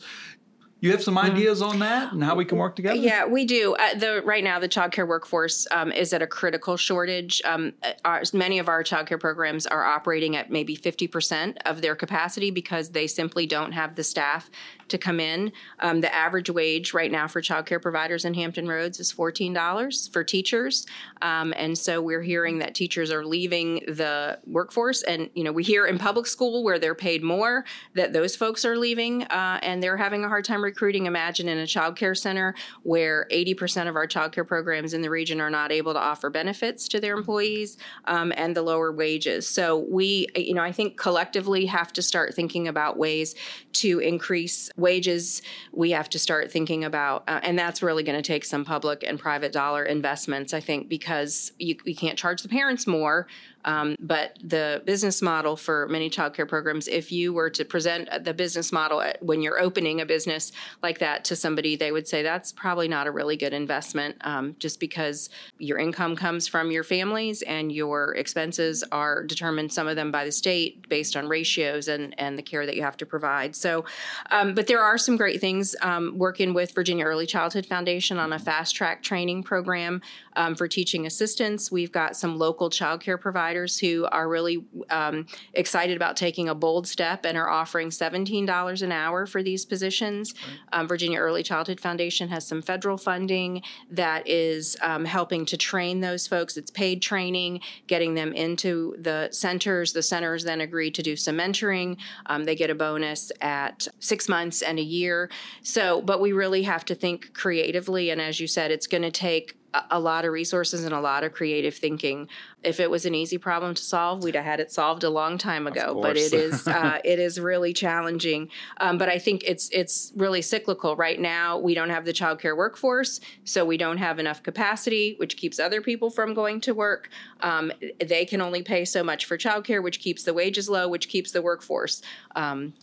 You 0.82 0.90
have 0.92 1.04
some 1.04 1.16
ideas 1.16 1.62
on 1.62 1.78
that 1.80 2.12
and 2.12 2.24
how 2.24 2.34
we 2.34 2.44
can 2.44 2.58
work 2.58 2.76
together? 2.76 2.96
Yeah, 2.96 3.28
we 3.28 3.46
do. 3.46 3.76
Uh, 3.76 3.94
the 3.94 4.24
right 4.26 4.44
now, 4.44 4.58
the 4.58 4.68
childcare 4.68 5.08
workforce 5.08 5.68
um, 5.70 5.92
is 5.92 6.12
at 6.12 6.24
a 6.24 6.28
critical 6.28 6.76
shortage. 6.76 7.40
Um, 7.46 7.74
uh, 7.84 7.92
our, 8.04 8.24
many 8.34 8.58
of 8.58 8.68
our 8.68 8.84
childcare 8.84 9.20
programs 9.20 9.68
are 9.68 9.86
operating 9.86 10.36
at 10.36 10.50
maybe 10.50 10.74
fifty 10.74 11.08
percent 11.08 11.60
of 11.66 11.84
their 11.84 11.96
capacity 11.96 12.50
because 12.50 12.90
they 12.90 13.06
simply 13.06 13.46
don't 13.46 13.74
have 13.74 13.94
the 13.96 14.04
staff 14.04 14.50
to 14.92 14.98
come 14.98 15.20
in. 15.20 15.52
Um, 15.80 16.02
the 16.02 16.14
average 16.14 16.50
wage 16.50 16.94
right 16.94 17.12
now 17.12 17.28
for 17.28 17.42
childcare 17.42 17.82
providers 17.82 18.26
in 18.26 18.34
Hampton 18.34 18.68
Roads 18.68 19.00
is 19.00 19.12
fourteen 19.12 19.54
dollars 19.54 20.08
for 20.08 20.24
teachers, 20.24 20.86
um, 21.22 21.54
and 21.58 21.78
so 21.78 22.02
we're 22.02 22.22
hearing 22.22 22.60
that 22.60 22.76
teachers 22.76 23.12
are 23.12 23.26
leaving 23.26 23.76
the 23.88 24.40
workforce. 24.46 25.02
And 25.04 25.30
you 25.34 25.44
know, 25.44 25.52
we 25.52 25.64
hear 25.64 25.88
in 25.88 25.98
public 25.98 26.28
school 26.28 26.64
where 26.64 26.80
they're 26.80 26.96
paid 26.96 27.24
more 27.24 27.66
that 27.96 28.14
those 28.14 28.36
folks 28.36 28.64
are 28.66 28.78
leaving, 28.78 29.24
uh, 29.24 29.60
and 29.64 29.82
they're 29.82 29.98
having 29.98 30.24
a 30.24 30.28
hard 30.28 30.46
time 30.46 30.64
recruiting. 30.64 31.06
Imagine 31.06 31.48
in 31.48 31.58
a 31.58 31.68
child 31.68 31.96
care 31.96 32.16
center 32.16 32.54
where 32.84 33.28
80% 33.32 33.88
of 33.88 33.96
our 33.96 34.08
child 34.08 34.32
care 34.32 34.46
programs 34.46 34.94
in 34.94 35.02
the 35.02 35.10
region 35.10 35.42
are 35.42 35.50
not 35.50 35.72
able 35.72 35.94
to 35.94 36.00
offer 36.00 36.30
benefits 36.30 36.88
to 36.90 37.00
their 37.00 37.18
employees 37.18 37.78
um, 38.06 38.32
and 38.36 38.56
the 38.56 38.62
lower 38.62 38.92
wages. 38.92 39.48
So 39.48 39.80
we, 39.90 40.28
you 40.36 40.54
know, 40.54 40.62
I 40.62 40.72
think 40.72 40.98
collectively 40.98 41.66
have 41.66 41.94
to 41.94 42.02
start 42.02 42.34
thinking 42.34 42.68
about 42.68 42.98
ways 42.98 43.36
to 43.74 44.00
increase 44.00 44.70
wages. 44.82 45.42
We 45.72 45.92
have 45.92 46.10
to 46.10 46.20
start 46.20 46.52
thinking 46.52 46.84
about, 46.84 47.24
uh, 47.28 47.40
and 47.44 47.58
that's 47.58 47.82
really 47.82 48.04
going 48.04 48.22
to 48.22 48.28
take 48.28 48.44
some 48.44 48.66
public 48.66 49.04
and 49.06 49.20
private 49.20 49.52
dollar 49.52 49.86
investments, 49.86 50.54
I 50.54 50.60
think, 50.60 50.90
because 50.90 51.52
you, 51.60 51.76
you 51.86 51.96
can't 51.96 52.18
charge 52.18 52.42
the 52.42 52.50
parents 52.50 52.88
more. 52.88 53.28
Um, 53.66 53.96
but 54.00 54.38
the 54.44 54.82
business 54.86 55.22
model 55.22 55.56
for 55.56 55.88
many 55.88 56.10
childcare 56.10 56.48
programs, 56.48 56.88
if 56.88 57.12
you 57.12 57.34
were 57.34 57.50
to 57.52 57.66
present 57.66 58.10
the 58.24 58.34
business 58.34 58.72
model 58.72 59.04
when 59.20 59.42
you're 59.42 59.60
opening 59.60 60.02
a 60.02 60.06
business 60.06 60.52
like 60.82 61.00
that 61.00 61.24
to 61.26 61.36
somebody, 61.36 61.76
they 61.76 61.92
would 61.92 62.08
say 62.08 62.24
that's 62.24 62.52
probably 62.52 62.88
not 62.88 63.08
a 63.08 63.12
really 63.12 63.38
good 63.38 63.54
investment 63.54 64.16
um, 64.22 64.56
just 64.60 64.80
because 64.80 65.30
your 65.60 65.78
income 65.78 66.16
comes 66.16 66.48
from 66.48 66.72
your 66.72 66.84
families 66.84 67.42
and 67.44 67.72
your 67.72 68.16
expenses 68.16 68.84
are 68.92 69.24
determined, 69.24 69.72
some 69.72 69.88
of 69.88 69.96
them 69.96 70.12
by 70.12 70.26
the 70.26 70.32
state 70.32 70.88
based 70.90 71.16
on 71.16 71.28
ratios 71.28 71.88
and, 71.88 72.18
and 72.20 72.38
the 72.38 72.42
care 72.42 72.66
that 72.66 72.76
you 72.76 72.82
have 72.82 72.98
to 72.98 73.06
provide. 73.06 73.56
So, 73.56 73.86
um, 74.30 74.54
but 74.54 74.68
there 74.68 74.82
are 74.82 74.98
some 74.98 75.18
great 75.18 75.40
things 75.40 75.76
um, 75.82 76.18
working 76.18 76.54
with 76.54 76.74
Virginia 76.74 77.06
Early 77.06 77.26
Childhood 77.26 77.66
Foundation 77.66 78.18
on 78.18 78.34
a 78.34 78.40
fast 78.40 78.76
track 78.76 79.04
training 79.04 79.44
program 79.44 80.02
um, 80.36 80.56
for 80.56 80.68
teaching 80.68 81.06
assistants. 81.06 81.72
We've 81.72 81.92
got 81.92 82.16
some 82.16 82.38
local 82.38 82.70
childcare 82.70 83.20
providers 83.20 83.80
who 83.80 84.08
are 84.12 84.28
really 84.28 84.66
um, 84.90 85.26
excited 85.54 85.96
about 85.96 86.16
taking 86.18 86.50
a 86.50 86.56
bold 86.56 86.88
step 86.88 87.26
and 87.26 87.38
are 87.38 87.50
offering 87.50 87.90
$17 87.90 88.82
an 88.82 88.92
hour 88.92 89.26
for 89.26 89.44
these 89.44 89.66
positions. 89.66 90.34
Um, 90.74 90.88
Virginia 90.88 91.20
Early 91.20 91.44
Childhood 91.44 91.80
Foundation 91.80 92.30
has 92.30 92.46
some 92.46 92.62
federal 92.62 92.98
funding 92.98 93.62
that 93.90 94.28
is 94.28 94.78
um, 94.82 95.06
helping 95.06 95.46
to 95.46 95.58
train 95.58 96.02
those 96.02 96.28
folks. 96.28 96.58
It's 96.58 96.72
paid 96.72 97.02
training, 97.02 97.62
getting 97.88 98.14
them 98.14 98.34
into 98.34 98.96
the 99.00 99.30
centers. 99.32 99.94
The 99.94 100.04
centers 100.04 100.44
then 100.44 100.62
agree 100.62 100.92
to 100.92 101.02
do 101.02 101.16
some 101.16 101.38
mentoring. 101.38 101.98
Um, 102.26 102.46
they 102.46 102.56
get 102.56 102.70
a 102.70 102.76
bonus 102.76 103.32
at 103.42 103.88
six 104.00 104.28
months 104.30 104.62
and 104.62 104.80
a 104.80 104.84
year. 104.84 105.30
So, 105.62 106.02
but 106.02 106.22
we 106.22 106.32
really 106.32 106.64
have 106.64 106.86
to 106.86 106.96
think 106.96 107.34
creatively. 107.34 108.10
And 108.10 108.22
as 108.22 108.40
you 108.40 108.48
said, 108.48 108.72
it's 108.72 108.88
going 108.88 109.04
to 109.04 109.12
take 109.12 109.58
a- 109.74 110.00
lot 110.00 110.26
of 110.26 110.32
resources 110.32 110.84
and 110.84 110.94
a 110.94 111.00
lot 111.00 111.24
of 111.24 111.34
creative 111.34 111.76
thinking. 111.76 112.28
If 112.64 112.80
it 112.80 112.90
was 112.90 113.06
an 113.06 113.16
easy 113.16 113.38
problem 113.38 113.74
to 113.74 113.82
solve, 113.82 114.24
we'd 114.24 114.36
have 114.36 114.46
had 114.46 114.60
it 114.60 114.72
solved 114.72 115.04
a 115.04 115.10
long 115.10 115.38
time 115.38 115.68
ago. 115.68 116.00
But 116.02 116.18
it 116.18 116.34
is 116.34 116.68
uh, 116.68 117.00
it 117.04 117.20
is 117.20 117.40
really 117.40 117.74
challenging. 117.74 118.50
Um, 118.78 118.98
but 118.98 119.10
I 119.10 119.20
think 119.20 119.44
it's 119.46 119.70
it's 119.70 120.12
really 120.16 120.42
cyclical. 120.42 120.96
Right 120.96 121.20
now, 121.20 121.58
we 121.58 121.74
don't 121.74 121.90
have 121.90 122.06
the 122.06 122.14
childcare 122.14 122.56
workforce, 122.56 123.20
so 123.44 123.66
we 123.66 123.78
don't 123.78 123.98
have 123.98 124.20
enough 124.20 124.44
capacity, 124.44 125.16
which 125.18 125.38
keeps 125.38 125.60
other 125.60 125.82
people 125.82 126.10
from 126.10 126.34
going 126.34 126.62
to 126.62 126.74
work. 126.74 127.10
Um, 127.42 127.72
they 128.00 128.26
can 128.26 128.42
only 128.42 128.64
pay 128.64 128.86
so 128.86 129.04
much 129.04 129.26
for 129.26 129.38
childcare, 129.38 129.82
which 129.82 130.00
keeps 130.00 130.24
the 130.24 130.34
wages 130.34 130.70
low, 130.70 130.88
which 130.88 131.10
keeps 131.10 131.32
the 131.32 131.42
workforce. 131.42 132.02
Um, 132.36 132.74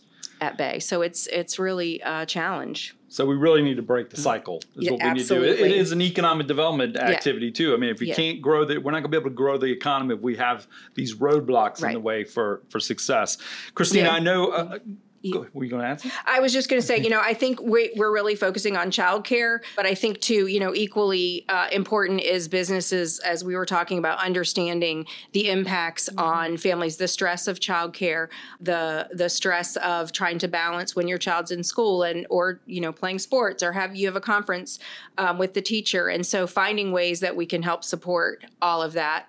at 0.41 0.57
bay. 0.57 0.79
So 0.79 1.01
it's 1.01 1.27
it's 1.27 1.59
really 1.59 2.01
a 2.03 2.25
challenge. 2.25 2.95
So 3.11 3.25
we 3.25 3.35
really 3.35 3.61
need 3.63 3.75
to 3.77 3.81
break 3.81 4.09
the 4.11 4.17
cycle. 4.17 4.57
Is 4.77 4.85
Yeah, 4.85 4.91
what 4.91 5.03
we 5.03 5.09
need 5.13 5.21
to 5.23 5.27
do. 5.27 5.41
It- 5.41 5.45
it 5.45 5.49
absolutely. 5.53 5.77
is 5.79 5.91
an 5.91 6.01
economic 6.01 6.47
development 6.47 6.95
activity 6.95 7.51
too. 7.51 7.73
I 7.73 7.77
mean, 7.77 7.89
if 7.89 7.99
we 7.99 8.07
Yeah. 8.07 8.15
can't 8.15 8.41
grow 8.41 8.65
the, 8.65 8.77
we're 8.77 8.91
not 8.91 9.01
going 9.01 9.03
to 9.03 9.09
be 9.09 9.17
able 9.17 9.31
to 9.31 9.35
grow 9.35 9.57
the 9.57 9.71
economy 9.71 10.13
if 10.15 10.21
we 10.21 10.35
have 10.35 10.67
these 10.93 11.15
roadblocks 11.15 11.83
in 11.85 11.93
the 11.93 11.99
way 11.99 12.23
for 12.23 12.61
for 12.69 12.79
success. 12.79 13.37
Christina, 13.73 14.05
Yeah. 14.09 14.13
I 14.15 14.19
know. 14.19 14.47
Uh, 14.51 14.77
were 15.23 15.63
you 15.63 15.69
going 15.69 15.81
to 15.81 15.87
answer? 15.87 16.09
I 16.25 16.39
was 16.39 16.53
just 16.53 16.69
going 16.69 16.81
to 16.81 16.85
say, 16.85 16.97
you 16.97 17.09
know, 17.09 17.19
I 17.21 17.33
think 17.33 17.61
we, 17.61 17.91
we're 17.95 18.11
really 18.11 18.35
focusing 18.35 18.77
on 18.77 18.91
childcare, 18.91 19.59
but 19.75 19.85
I 19.85 19.93
think 19.93 20.21
too, 20.21 20.47
you 20.47 20.59
know, 20.59 20.73
equally 20.73 21.45
uh, 21.49 21.67
important 21.71 22.21
is 22.21 22.47
businesses, 22.47 23.19
as 23.19 23.43
we 23.43 23.55
were 23.55 23.65
talking 23.65 23.97
about, 23.97 24.23
understanding 24.23 25.05
the 25.33 25.49
impacts 25.49 26.09
on 26.17 26.57
families, 26.57 26.97
the 26.97 27.07
stress 27.07 27.47
of 27.47 27.59
childcare, 27.59 28.29
the 28.59 29.09
the 29.11 29.29
stress 29.29 29.75
of 29.77 30.11
trying 30.11 30.39
to 30.39 30.47
balance 30.47 30.95
when 30.95 31.07
your 31.07 31.17
child's 31.17 31.51
in 31.51 31.63
school 31.63 32.03
and 32.03 32.25
or 32.29 32.61
you 32.65 32.81
know 32.81 32.91
playing 32.91 33.19
sports 33.19 33.61
or 33.63 33.71
have 33.71 33.95
you 33.95 34.05
have 34.05 34.15
a 34.15 34.21
conference 34.21 34.79
um, 35.17 35.37
with 35.37 35.53
the 35.53 35.61
teacher, 35.61 36.07
and 36.07 36.25
so 36.25 36.47
finding 36.47 36.91
ways 36.91 37.19
that 37.19 37.35
we 37.35 37.45
can 37.45 37.63
help 37.63 37.83
support 37.83 38.45
all 38.61 38.81
of 38.81 38.93
that. 38.93 39.27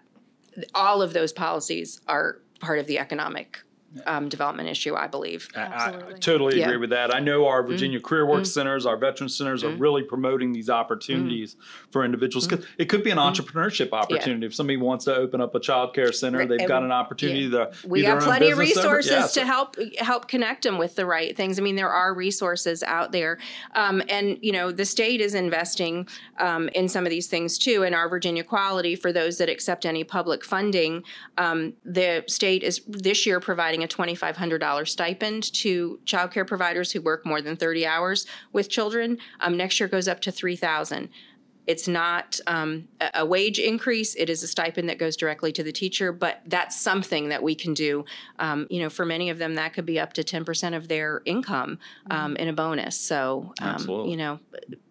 All 0.75 1.01
of 1.01 1.13
those 1.13 1.33
policies 1.33 2.01
are 2.09 2.39
part 2.61 2.79
of 2.79 2.87
the 2.87 2.99
economic 2.99 3.63
um, 4.07 4.29
development 4.29 4.69
issue, 4.69 4.95
I 4.95 5.07
believe. 5.09 5.49
I- 5.57 5.61
I 5.61 5.65
Absolutely. 5.65 6.19
totally 6.21 6.59
Yeah. 6.59 6.67
agree 6.67 6.77
with 6.77 6.91
that. 6.91 7.15
I 7.15 7.19
know 7.19 7.47
our 7.47 7.63
Virginia 7.63 7.99
Mm-hmm. 7.99 8.07
Career 8.07 8.27
Work 8.27 8.47
Centers, 8.47 8.87
our 8.87 8.97
veteran 8.97 9.29
centers 9.29 9.65
are 9.65 9.71
really 9.71 10.03
promoting 10.03 10.53
these 10.53 10.71
opportunities 10.71 11.57
for 11.91 12.05
individuals. 12.05 12.47
'Cause 12.47 12.65
It 12.79 12.85
could 12.89 13.03
be 13.03 13.11
an 13.11 13.19
entrepreneurship 13.19 13.93
opportunity. 13.93 14.47
If 14.47 14.55
somebody 14.55 14.77
wants 14.77 15.05
to 15.07 15.15
open 15.17 15.41
up 15.41 15.55
a 15.55 15.61
child 15.61 15.93
care 15.95 16.13
center, 16.13 16.39
Right, 16.39 16.49
they've 16.49 16.61
and 16.61 16.69
got 16.69 16.83
an 16.83 16.93
opportunity 16.93 17.51
to 17.51 17.71
we 17.85 18.01
be 18.01 18.07
their 18.07 18.15
got 18.17 18.25
plenty 18.25 18.51
of 18.51 18.59
resources 18.59 19.11
Yes. 19.11 19.35
to 19.35 19.45
help 19.45 19.77
help 19.99 20.29
connect 20.29 20.63
them 20.63 20.79
with 20.79 20.95
the 20.97 21.07
right 21.07 21.37
things. 21.37 21.59
I 21.59 21.63
mean, 21.63 21.77
there 21.77 21.91
are 21.91 22.15
resources 22.15 22.83
out 22.85 23.13
there, 23.13 23.39
um, 23.75 24.03
and 24.09 24.39
you 24.41 24.53
know, 24.53 24.71
the 24.71 24.85
state 24.85 25.21
is 25.21 25.35
investing 25.35 26.07
um, 26.39 26.69
in 26.75 26.89
some 26.89 27.05
of 27.05 27.11
these 27.11 27.27
things 27.27 27.59
too. 27.59 27.83
In 27.83 27.93
our 27.95 28.09
Virginia 28.09 28.45
Quality, 28.45 28.95
for 28.95 29.13
those 29.13 29.39
that 29.39 29.49
accept 29.49 29.85
any 29.85 30.05
public 30.05 30.45
funding, 30.45 31.03
um, 31.39 31.73
the 31.85 32.25
state 32.29 32.63
is 32.63 32.81
this 32.87 33.27
year 33.27 33.41
providing 33.41 33.80
a 33.83 33.89
twenty 33.89 34.15
five 34.15 34.37
hundred 34.37 34.59
dollars 34.59 34.93
stipend 34.93 35.53
to 35.55 35.99
child 36.05 36.31
care 36.33 36.45
providers 36.45 36.93
who 36.93 37.01
work 37.01 37.25
more 37.27 37.41
than 37.43 37.57
thirty 37.57 37.87
hours 37.87 38.27
with 38.53 38.69
children. 38.69 39.19
Um, 39.41 39.57
next 39.57 39.79
year 39.81 39.89
goes 39.89 40.09
up 40.09 40.21
to 40.23 40.33
three 40.33 40.57
thousand. 40.57 41.09
It's 41.67 41.87
not 41.87 42.41
um, 42.47 42.89
a 43.01 43.11
a 43.21 43.27
wage 43.27 43.59
increase. 43.59 44.15
It 44.17 44.29
is 44.31 44.43
a 44.43 44.49
stipend 44.49 44.89
that 44.89 44.99
goes 44.99 45.17
directly 45.17 45.53
to 45.53 45.63
the 45.63 45.71
teacher, 45.73 46.11
but 46.11 46.41
that's 46.47 46.75
something 46.81 47.29
that 47.29 47.43
we 47.43 47.55
can 47.55 47.75
do. 47.75 48.05
Um, 48.39 48.67
you 48.71 48.81
know, 48.81 48.91
for 48.91 49.05
many 49.05 49.31
of 49.31 49.39
them, 49.39 49.55
that 49.55 49.73
could 49.75 49.87
be 49.87 50.01
up 50.01 50.13
to 50.15 50.23
10% 50.25 50.77
of 50.77 50.89
their 50.89 51.23
income 51.27 51.79
um, 52.11 52.35
in 52.37 52.49
a 52.49 52.53
bonus. 52.53 52.99
So, 52.99 53.53
um, 53.61 53.87
you 54.09 54.17
know, 54.17 54.41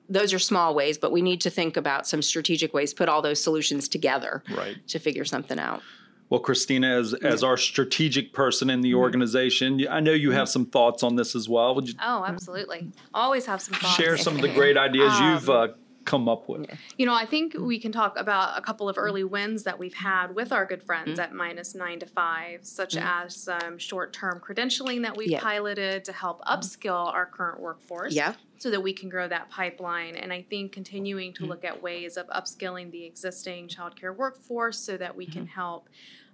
those 0.07 0.31
are 0.33 0.39
small 0.39 0.73
ways, 0.73 0.97
but 0.97 1.11
we 1.11 1.21
need 1.21 1.41
to 1.41 1.49
think 1.49 1.75
about 1.75 2.07
some 2.07 2.21
strategic 2.21 2.73
ways, 2.73 2.93
put 2.93 3.09
all 3.09 3.21
those 3.21 3.41
solutions 3.43 3.87
together 3.89 4.43
Right. 4.55 4.77
to 4.87 4.99
figure 4.99 5.25
something 5.25 5.59
out. 5.59 5.81
Well, 6.29 6.39
Christina, 6.39 6.87
as 6.99 7.13
as 7.15 7.43
our 7.43 7.57
strategic 7.57 8.33
person 8.33 8.69
in 8.69 8.81
the 8.81 8.89
Mm-hmm. 8.91 8.99
organization, 8.99 9.87
I 9.89 9.99
know 9.99 10.11
you 10.13 10.31
have 10.31 10.47
some 10.49 10.65
thoughts 10.65 11.01
on 11.03 11.15
this 11.15 11.35
as 11.35 11.49
well. 11.49 11.73
Would 11.75 11.87
you 11.87 11.95
Oh, 12.03 12.23
absolutely. 12.27 12.91
Always 13.13 13.45
have 13.47 13.61
some 13.61 13.73
thoughts. 13.79 13.95
share 13.95 14.15
some 14.17 14.35
of 14.35 14.41
the 14.41 14.53
great 14.53 14.77
ideas 14.77 15.13
Um, 15.19 15.33
you've 15.33 15.49
uh, 15.49 15.67
come 16.05 16.29
up 16.29 16.47
with? 16.47 16.69
You 16.97 17.05
know, 17.07 17.13
I 17.13 17.25
think 17.25 17.55
we 17.59 17.79
can 17.79 17.91
talk 17.91 18.17
about 18.17 18.57
a 18.57 18.61
couple 18.61 18.87
of 18.89 18.97
early 18.97 19.23
wins 19.23 19.63
that 19.63 19.77
we've 19.79 19.93
had 19.93 20.33
with 20.35 20.51
our 20.51 20.65
good 20.65 20.83
friends 20.83 21.11
Mm-hmm. 21.11 21.19
at 21.19 21.33
minus 21.33 21.73
nine 21.75 21.99
to 21.99 22.05
five, 22.05 22.59
such 22.65 22.95
as 22.95 23.35
some 23.35 23.77
short 23.79 24.13
term 24.13 24.39
credentialing 24.39 25.01
that 25.03 25.17
we've 25.17 25.29
Yeah. 25.31 25.39
piloted 25.41 26.05
to 26.05 26.11
help 26.13 26.41
upskill 26.45 27.07
our 27.11 27.25
current 27.25 27.59
workforce. 27.59 28.13
Yeah. 28.13 28.33
So 28.59 28.69
that 28.71 28.83
we 28.83 28.91
can 28.91 29.07
grow 29.07 29.25
that 29.27 29.49
pipeline. 29.49 30.15
And 30.15 30.31
I 30.33 30.41
think 30.49 30.73
continuing 30.73 31.31
Mm-hmm. 31.33 31.43
to 31.43 31.49
look 31.49 31.63
at 31.65 31.81
ways 31.81 32.17
of 32.17 32.27
upskilling 32.27 32.91
the 32.91 33.05
existing 33.05 33.67
childcare 33.69 34.15
workforce 34.15 34.77
so 34.79 34.95
that 34.97 35.15
we 35.15 35.25
Mm-hmm. 35.25 35.33
can 35.33 35.47
help 35.47 35.89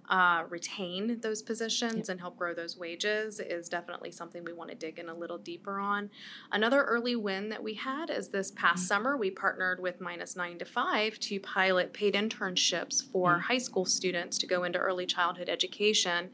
uh, 0.08 0.44
retain 0.48 1.18
those 1.20 1.42
positions 1.42 2.08
and 2.08 2.20
help 2.20 2.36
grow 2.36 2.54
those 2.54 2.76
wages 2.76 3.40
is 3.40 3.68
definitely 3.68 4.10
something 4.10 4.44
we 4.44 4.52
want 4.52 4.70
to 4.70 4.76
dig 4.76 4.98
in 4.98 5.08
a 5.08 5.14
little 5.14 5.38
deeper 5.38 5.78
on. 5.78 6.10
Another 6.52 6.82
early 6.84 7.16
win 7.16 7.48
that 7.48 7.62
we 7.62 7.74
had 7.74 8.10
is 8.10 8.28
this 8.28 8.50
past 8.52 8.76
Mm-hmm. 8.76 8.86
summer 8.86 9.16
we 9.16 9.30
partnered 9.30 9.80
with 9.80 10.00
Minus 10.00 10.36
Nine 10.36 10.58
to 10.58 10.64
Five 10.64 11.18
to 11.20 11.40
pilot 11.40 11.92
paid 11.92 12.14
internships 12.14 13.02
for 13.10 13.32
Mm-hmm. 13.32 13.40
high 13.40 13.58
school 13.58 13.84
students 13.84 14.38
to 14.38 14.46
go 14.46 14.64
into 14.64 14.78
early 14.78 15.06
childhood 15.06 15.48
education. 15.48 16.30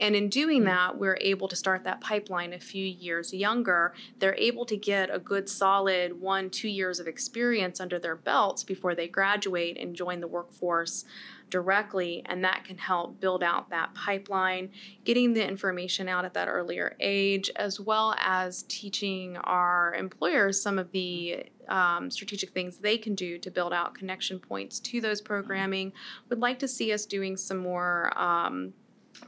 And 0.00 0.14
in 0.14 0.28
doing 0.28 0.58
Mm-hmm. 0.60 0.66
that, 0.66 0.98
we're 0.98 1.18
able 1.20 1.48
to 1.48 1.56
start 1.56 1.84
that 1.84 2.00
pipeline 2.00 2.52
a 2.52 2.60
few 2.60 2.84
years 2.84 3.32
younger. 3.34 3.94
They're 4.18 4.36
able 4.36 4.64
to 4.66 4.76
get 4.76 5.14
a 5.14 5.18
good 5.18 5.48
solid 5.48 6.20
one, 6.20 6.50
two 6.50 6.68
years 6.68 7.00
of 7.00 7.06
experience 7.06 7.80
under 7.80 7.98
their 7.98 8.16
belts 8.16 8.62
before 8.64 8.94
they 8.94 9.08
graduate 9.08 9.76
and 9.78 9.94
join 9.96 10.20
the 10.20 10.28
workforce 10.28 11.04
directly 11.50 12.22
and 12.26 12.42
that 12.44 12.64
can 12.64 12.76
help 12.76 13.20
build 13.20 13.42
out 13.42 13.70
that 13.70 13.94
pipeline 13.94 14.70
getting 15.04 15.32
the 15.32 15.46
information 15.46 16.08
out 16.08 16.24
at 16.24 16.34
that 16.34 16.48
earlier 16.48 16.96
age 17.00 17.50
as 17.56 17.78
well 17.78 18.14
as 18.18 18.64
teaching 18.64 19.36
our 19.38 19.94
employers 19.94 20.60
some 20.60 20.78
of 20.78 20.90
the 20.92 21.44
um, 21.68 22.10
strategic 22.10 22.50
things 22.50 22.78
they 22.78 22.98
can 22.98 23.14
do 23.14 23.38
to 23.38 23.50
build 23.50 23.72
out 23.72 23.94
connection 23.94 24.38
points 24.38 24.80
to 24.80 25.00
those 25.00 25.20
programming. 25.20 25.92
Would 26.28 26.40
like 26.40 26.58
to 26.60 26.68
see 26.68 26.92
us 26.92 27.06
doing 27.06 27.36
some 27.36 27.58
more 27.58 28.16
um, 28.18 28.72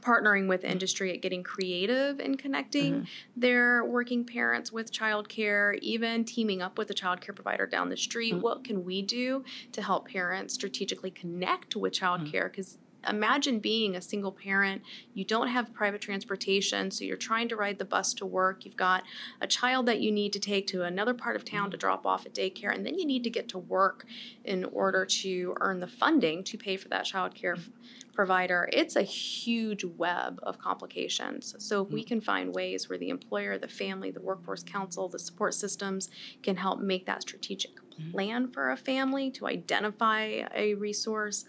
partnering 0.01 0.47
with 0.47 0.63
industry 0.63 1.13
at 1.13 1.21
getting 1.21 1.43
creative 1.43 2.19
in 2.19 2.37
connecting 2.37 2.93
mm-hmm. 2.93 3.03
their 3.35 3.83
working 3.85 4.23
parents 4.23 4.71
with 4.71 4.91
childcare, 4.91 5.77
even 5.79 6.23
teaming 6.23 6.61
up 6.61 6.77
with 6.77 6.89
a 6.89 6.93
childcare 6.93 7.35
provider 7.35 7.65
down 7.65 7.89
the 7.89 7.97
street. 7.97 8.33
Mm. 8.33 8.41
What 8.41 8.63
can 8.63 8.83
we 8.83 9.01
do 9.01 9.43
to 9.71 9.81
help 9.81 10.07
parents 10.07 10.53
strategically 10.53 11.11
connect 11.11 11.75
with 11.75 11.93
mm-hmm. 11.93 12.25
childcare? 12.25 12.51
Because 12.51 12.77
imagine 13.07 13.59
being 13.59 13.95
a 13.95 14.01
single 14.01 14.31
parent, 14.31 14.81
you 15.13 15.23
don't 15.23 15.47
have 15.47 15.73
private 15.73 16.01
transportation, 16.01 16.91
so 16.91 17.03
you're 17.03 17.17
trying 17.17 17.47
to 17.49 17.55
ride 17.55 17.77
the 17.77 17.85
bus 17.85 18.13
to 18.15 18.25
work. 18.25 18.65
You've 18.65 18.75
got 18.75 19.03
a 19.41 19.47
child 19.47 19.85
that 19.85 20.01
you 20.01 20.11
need 20.11 20.33
to 20.33 20.39
take 20.39 20.67
to 20.67 20.83
another 20.83 21.13
part 21.13 21.35
of 21.35 21.45
town 21.45 21.71
to 21.71 21.77
mm-hmm. 21.77 21.81
drop 21.81 22.05
off 22.05 22.25
at 22.25 22.33
daycare, 22.33 22.73
and 22.73 22.85
then 22.85 22.97
you 22.97 23.05
need 23.05 23.23
to 23.23 23.29
get 23.29 23.49
to 23.49 23.57
work 23.57 24.05
in 24.43 24.65
order 24.65 25.05
to 25.05 25.55
earn 25.61 25.79
the 25.79 25.87
funding 25.87 26.43
to 26.45 26.57
pay 26.57 26.77
for 26.77 26.89
that 26.89 27.05
childcare 27.05 27.55
mm-hmm. 27.55 27.71
f- 27.71 28.13
provider. 28.13 28.69
It's 28.73 28.95
a 28.95 29.01
huge 29.01 29.83
web 29.83 30.39
of 30.43 30.59
complications. 30.59 31.55
So 31.59 31.83
if 31.83 31.89
we 31.89 32.01
mm-hmm. 32.01 32.07
can 32.07 32.21
find 32.21 32.53
ways 32.53 32.89
where 32.89 32.97
the 32.97 33.09
employer, 33.09 33.57
the 33.57 33.67
family, 33.67 34.11
the 34.11 34.21
workforce 34.21 34.63
council, 34.63 35.07
the 35.07 35.19
support 35.19 35.53
systems 35.53 36.09
can 36.43 36.57
help 36.57 36.79
make 36.79 37.05
that 37.05 37.21
strategic 37.21 37.71
plan 38.11 38.49
for 38.49 38.71
a 38.71 38.77
family 38.77 39.29
to 39.31 39.45
identify 39.45 40.43
a 40.55 40.73
resource, 40.75 41.45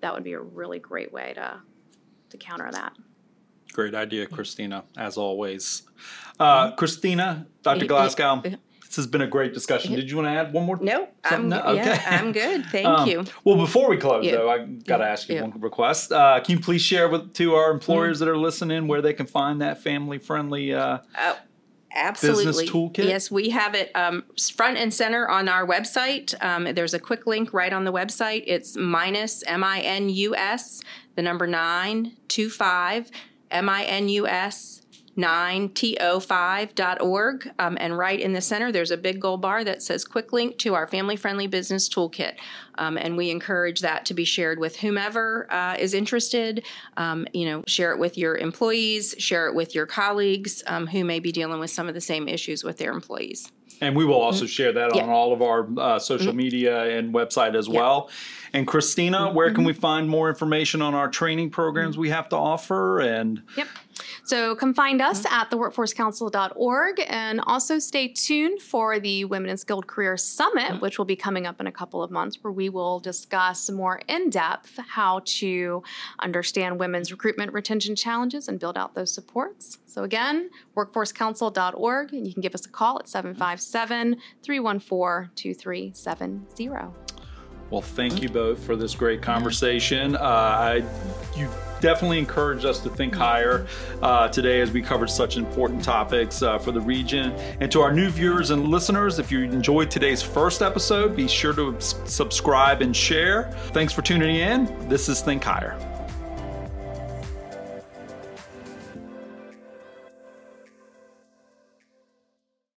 that 0.00 0.14
would 0.14 0.24
be 0.24 0.32
a 0.32 0.40
really 0.40 0.78
great 0.78 1.12
way 1.12 1.32
to 1.34 1.60
to 2.30 2.36
counter 2.36 2.68
that. 2.70 2.92
Great 3.72 3.94
idea, 3.94 4.26
Christina, 4.26 4.84
as 4.96 5.16
always. 5.16 5.82
Uh, 6.38 6.72
Christina, 6.72 7.46
Dr. 7.62 7.86
Glasgow, 7.86 8.42
this 8.42 8.96
has 8.96 9.06
been 9.06 9.20
a 9.22 9.26
great 9.26 9.52
discussion. 9.54 9.94
Did 9.94 10.10
you 10.10 10.16
want 10.16 10.26
to 10.26 10.32
add 10.32 10.52
one 10.52 10.64
more? 10.66 10.78
No, 10.80 11.08
I'm, 11.24 11.50
Something? 11.50 11.76
yeah, 11.76 11.82
Okay. 11.92 12.00
I'm 12.06 12.32
good. 12.32 12.66
Thank 12.72 12.86
Um, 12.86 13.08
you. 13.08 13.24
Well, 13.44 13.56
before 13.56 13.88
we 13.90 13.96
close, 13.98 14.24
Yeah. 14.24 14.32
though, 14.36 14.50
I 14.50 14.58
got 14.64 14.98
to 14.98 15.04
ask 15.04 15.28
you 15.28 15.36
Yeah. 15.36 15.42
one 15.42 15.60
request. 15.60 16.10
Uh, 16.12 16.40
can 16.40 16.56
you 16.56 16.62
please 16.62 16.82
share 16.82 17.08
with 17.08 17.32
to 17.34 17.54
our 17.54 17.70
employers 17.70 18.18
that 18.20 18.28
are 18.28 18.36
listening 18.38 18.88
where 18.88 19.00
they 19.02 19.12
can 19.12 19.26
find 19.26 19.60
that 19.62 19.82
family-friendly? 19.82 20.74
Uh, 20.74 20.98
Oh, 21.18 21.38
absolutely. 21.98 22.66
toolkit? 22.66 23.04
Yes, 23.04 23.30
we 23.30 23.50
have 23.50 23.74
it 23.74 23.90
um, 23.94 24.24
front 24.54 24.78
and 24.78 24.92
center 24.92 25.28
on 25.28 25.48
our 25.48 25.66
website. 25.66 26.34
Um, 26.42 26.74
there's 26.74 26.94
a 26.94 26.98
quick 26.98 27.26
link 27.26 27.52
right 27.52 27.72
on 27.72 27.84
the 27.84 27.92
website. 27.92 28.44
It's 28.46 28.76
minus 28.76 29.42
M 29.44 29.64
I 29.64 29.80
N 29.80 30.08
U 30.08 30.34
S, 30.34 30.82
the 31.16 31.22
number 31.22 31.46
nine 31.46 32.16
two 32.28 32.50
five 32.50 33.10
M 33.50 33.68
I 33.68 33.84
N 33.84 34.08
U 34.08 34.26
S. 34.26 34.82
9to5.org 35.18 37.50
um, 37.58 37.76
and 37.80 37.96
right 37.98 38.20
in 38.20 38.32
the 38.32 38.40
center 38.40 38.72
there's 38.72 38.90
a 38.90 38.96
big 38.96 39.20
gold 39.20 39.40
bar 39.40 39.64
that 39.64 39.82
says 39.82 40.04
quick 40.04 40.32
link 40.32 40.58
to 40.58 40.74
our 40.74 40.86
family 40.86 41.16
friendly 41.16 41.46
business 41.46 41.88
toolkit 41.88 42.34
um, 42.76 42.96
and 42.96 43.16
we 43.16 43.30
encourage 43.30 43.80
that 43.80 44.04
to 44.06 44.14
be 44.14 44.24
shared 44.24 44.58
with 44.58 44.76
whomever 44.76 45.50
uh, 45.52 45.76
is 45.78 45.94
interested 45.94 46.64
um, 46.96 47.26
you 47.32 47.44
know 47.44 47.62
share 47.66 47.92
it 47.92 47.98
with 47.98 48.16
your 48.16 48.36
employees 48.36 49.14
share 49.18 49.46
it 49.48 49.54
with 49.54 49.74
your 49.74 49.86
colleagues 49.86 50.62
um, 50.66 50.86
who 50.86 51.04
may 51.04 51.18
be 51.20 51.32
dealing 51.32 51.60
with 51.60 51.70
some 51.70 51.88
of 51.88 51.94
the 51.94 52.00
same 52.00 52.28
issues 52.28 52.64
with 52.64 52.78
their 52.78 52.92
employees 52.92 53.50
and 53.80 53.94
we 53.94 54.04
will 54.04 54.20
also 54.20 54.44
share 54.46 54.72
that 54.72 54.88
Mm-hmm. 54.90 54.96
Yeah. 54.96 55.02
Mm-hmm. 55.02 55.10
on 55.10 55.16
all 55.16 55.32
of 55.32 55.42
our 55.42 55.68
uh, 55.78 55.98
social 56.00 56.34
media 56.34 56.96
and 56.98 57.14
website 57.14 57.54
as 57.56 57.68
well. 57.68 58.10
And 58.52 58.66
Christina, 58.66 59.30
where 59.32 59.48
Mm-hmm. 59.48 59.54
can 59.54 59.64
we 59.64 59.72
find 59.72 60.08
more 60.08 60.28
information 60.30 60.80
on 60.82 60.94
our 60.94 61.08
training 61.08 61.50
programs 61.50 61.96
we 61.98 62.08
have 62.08 62.28
to 62.30 62.36
offer? 62.36 62.98
And 63.00 63.42
Yep. 63.56 63.68
So 64.28 64.54
come 64.54 64.74
find 64.74 65.00
us 65.00 65.22
mm-hmm. 65.22 65.34
at 65.34 65.50
theworkforcecouncil.org 65.50 67.02
and 67.08 67.40
also 67.46 67.78
stay 67.78 68.08
tuned 68.08 68.60
for 68.60 69.00
the 69.00 69.24
Women 69.24 69.48
in 69.48 69.56
Skilled 69.56 69.86
Career 69.86 70.18
Summit, 70.18 70.82
which 70.82 70.98
will 70.98 71.06
be 71.06 71.16
coming 71.16 71.46
up 71.46 71.62
in 71.62 71.66
a 71.66 71.72
couple 71.72 72.02
of 72.02 72.10
months, 72.10 72.36
where 72.42 72.52
we 72.52 72.68
will 72.68 73.00
discuss 73.00 73.70
more 73.70 74.02
in 74.06 74.28
depth 74.28 74.78
how 74.86 75.22
to 75.24 75.82
understand 76.18 76.78
women's 76.78 77.10
recruitment 77.10 77.54
retention 77.54 77.96
challenges 77.96 78.48
and 78.48 78.60
build 78.60 78.76
out 78.76 78.94
those 78.94 79.10
supports. 79.10 79.78
So 79.86 80.02
again, 80.02 80.50
workforcecouncil.org, 80.76 82.12
and 82.12 82.26
you 82.26 82.34
can 82.34 82.42
give 82.42 82.54
us 82.54 82.66
a 82.66 82.68
call 82.68 82.98
at 82.98 83.08
757 83.08 84.18
314 84.42 85.30
2370. 85.36 87.07
Well, 87.70 87.82
thank 87.82 88.22
you 88.22 88.28
both 88.28 88.64
for 88.64 88.76
this 88.76 88.94
great 88.94 89.20
conversation. 89.20 90.16
Uh, 90.16 90.20
I, 90.20 90.84
you 91.36 91.48
definitely 91.80 92.18
encouraged 92.18 92.64
us 92.64 92.80
to 92.80 92.90
think 92.90 93.14
higher 93.14 93.66
uh, 94.02 94.28
today 94.28 94.60
as 94.60 94.70
we 94.70 94.82
covered 94.82 95.10
such 95.10 95.36
important 95.36 95.84
topics 95.84 96.42
uh, 96.42 96.58
for 96.58 96.72
the 96.72 96.80
region. 96.80 97.32
And 97.60 97.70
to 97.72 97.80
our 97.80 97.92
new 97.92 98.08
viewers 98.08 98.50
and 98.50 98.68
listeners, 98.68 99.18
if 99.18 99.30
you 99.30 99.42
enjoyed 99.44 99.90
today's 99.90 100.22
first 100.22 100.62
episode, 100.62 101.14
be 101.14 101.28
sure 101.28 101.52
to 101.52 101.76
subscribe 101.78 102.82
and 102.82 102.96
share. 102.96 103.52
Thanks 103.72 103.92
for 103.92 104.02
tuning 104.02 104.36
in. 104.36 104.88
This 104.88 105.08
is 105.08 105.20
Think 105.20 105.44
Higher. 105.44 105.78